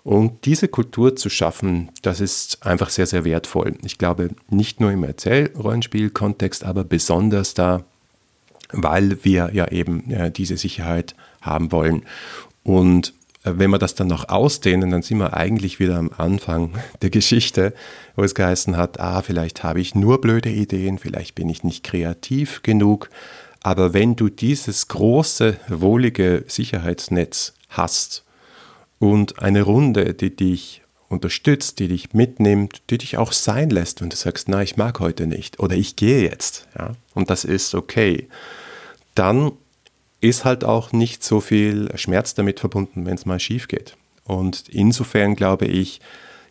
[0.02, 3.76] Und diese Kultur zu schaffen, das ist einfach sehr, sehr wertvoll.
[3.84, 7.84] Ich glaube, nicht nur im Erzählrollenspiel-Kontext, aber besonders da,
[8.72, 12.02] weil wir ja eben äh, diese Sicherheit haben wollen.
[12.62, 13.12] Und
[13.44, 16.72] äh, wenn wir das dann noch ausdehnen, dann sind wir eigentlich wieder am Anfang
[17.02, 17.74] der Geschichte,
[18.16, 21.84] wo es geheißen hat, ah, vielleicht habe ich nur blöde Ideen, vielleicht bin ich nicht
[21.84, 23.10] kreativ genug.
[23.62, 28.24] Aber wenn du dieses große, wohlige Sicherheitsnetz hast,
[29.00, 34.10] und eine Runde, die dich unterstützt, die dich mitnimmt, die dich auch sein lässt, wenn
[34.10, 37.74] du sagst, na, ich mag heute nicht oder ich gehe jetzt, ja, und das ist
[37.74, 38.28] okay,
[39.16, 39.50] dann
[40.20, 43.96] ist halt auch nicht so viel Schmerz damit verbunden, wenn es mal schief geht.
[44.24, 46.00] Und insofern glaube ich,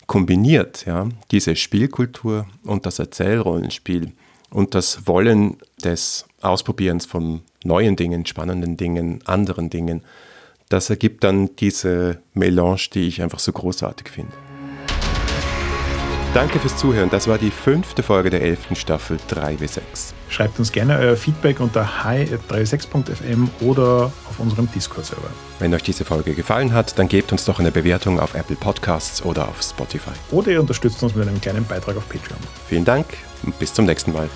[0.08, 4.12] kombiniert ja, diese Spielkultur und das Erzählrollenspiel
[4.50, 10.02] und das Wollen des Ausprobierens von neuen Dingen, spannenden Dingen, anderen Dingen,
[10.70, 14.32] das ergibt dann diese Melange, die ich einfach so großartig finde.
[16.36, 17.10] Danke fürs Zuhören.
[17.10, 20.14] Das war die fünfte Folge der elften Staffel 3W6.
[20.30, 25.32] Schreibt uns gerne euer Feedback unter hi.3w6.fm oder auf unserem Discord-Server.
[25.58, 29.26] Wenn euch diese Folge gefallen hat, dann gebt uns doch eine Bewertung auf Apple Podcasts
[29.26, 30.12] oder auf Spotify.
[30.30, 32.40] Oder ihr unterstützt uns mit einem kleinen Beitrag auf Patreon.
[32.68, 33.08] Vielen Dank
[33.42, 34.30] und bis zum nächsten Mal.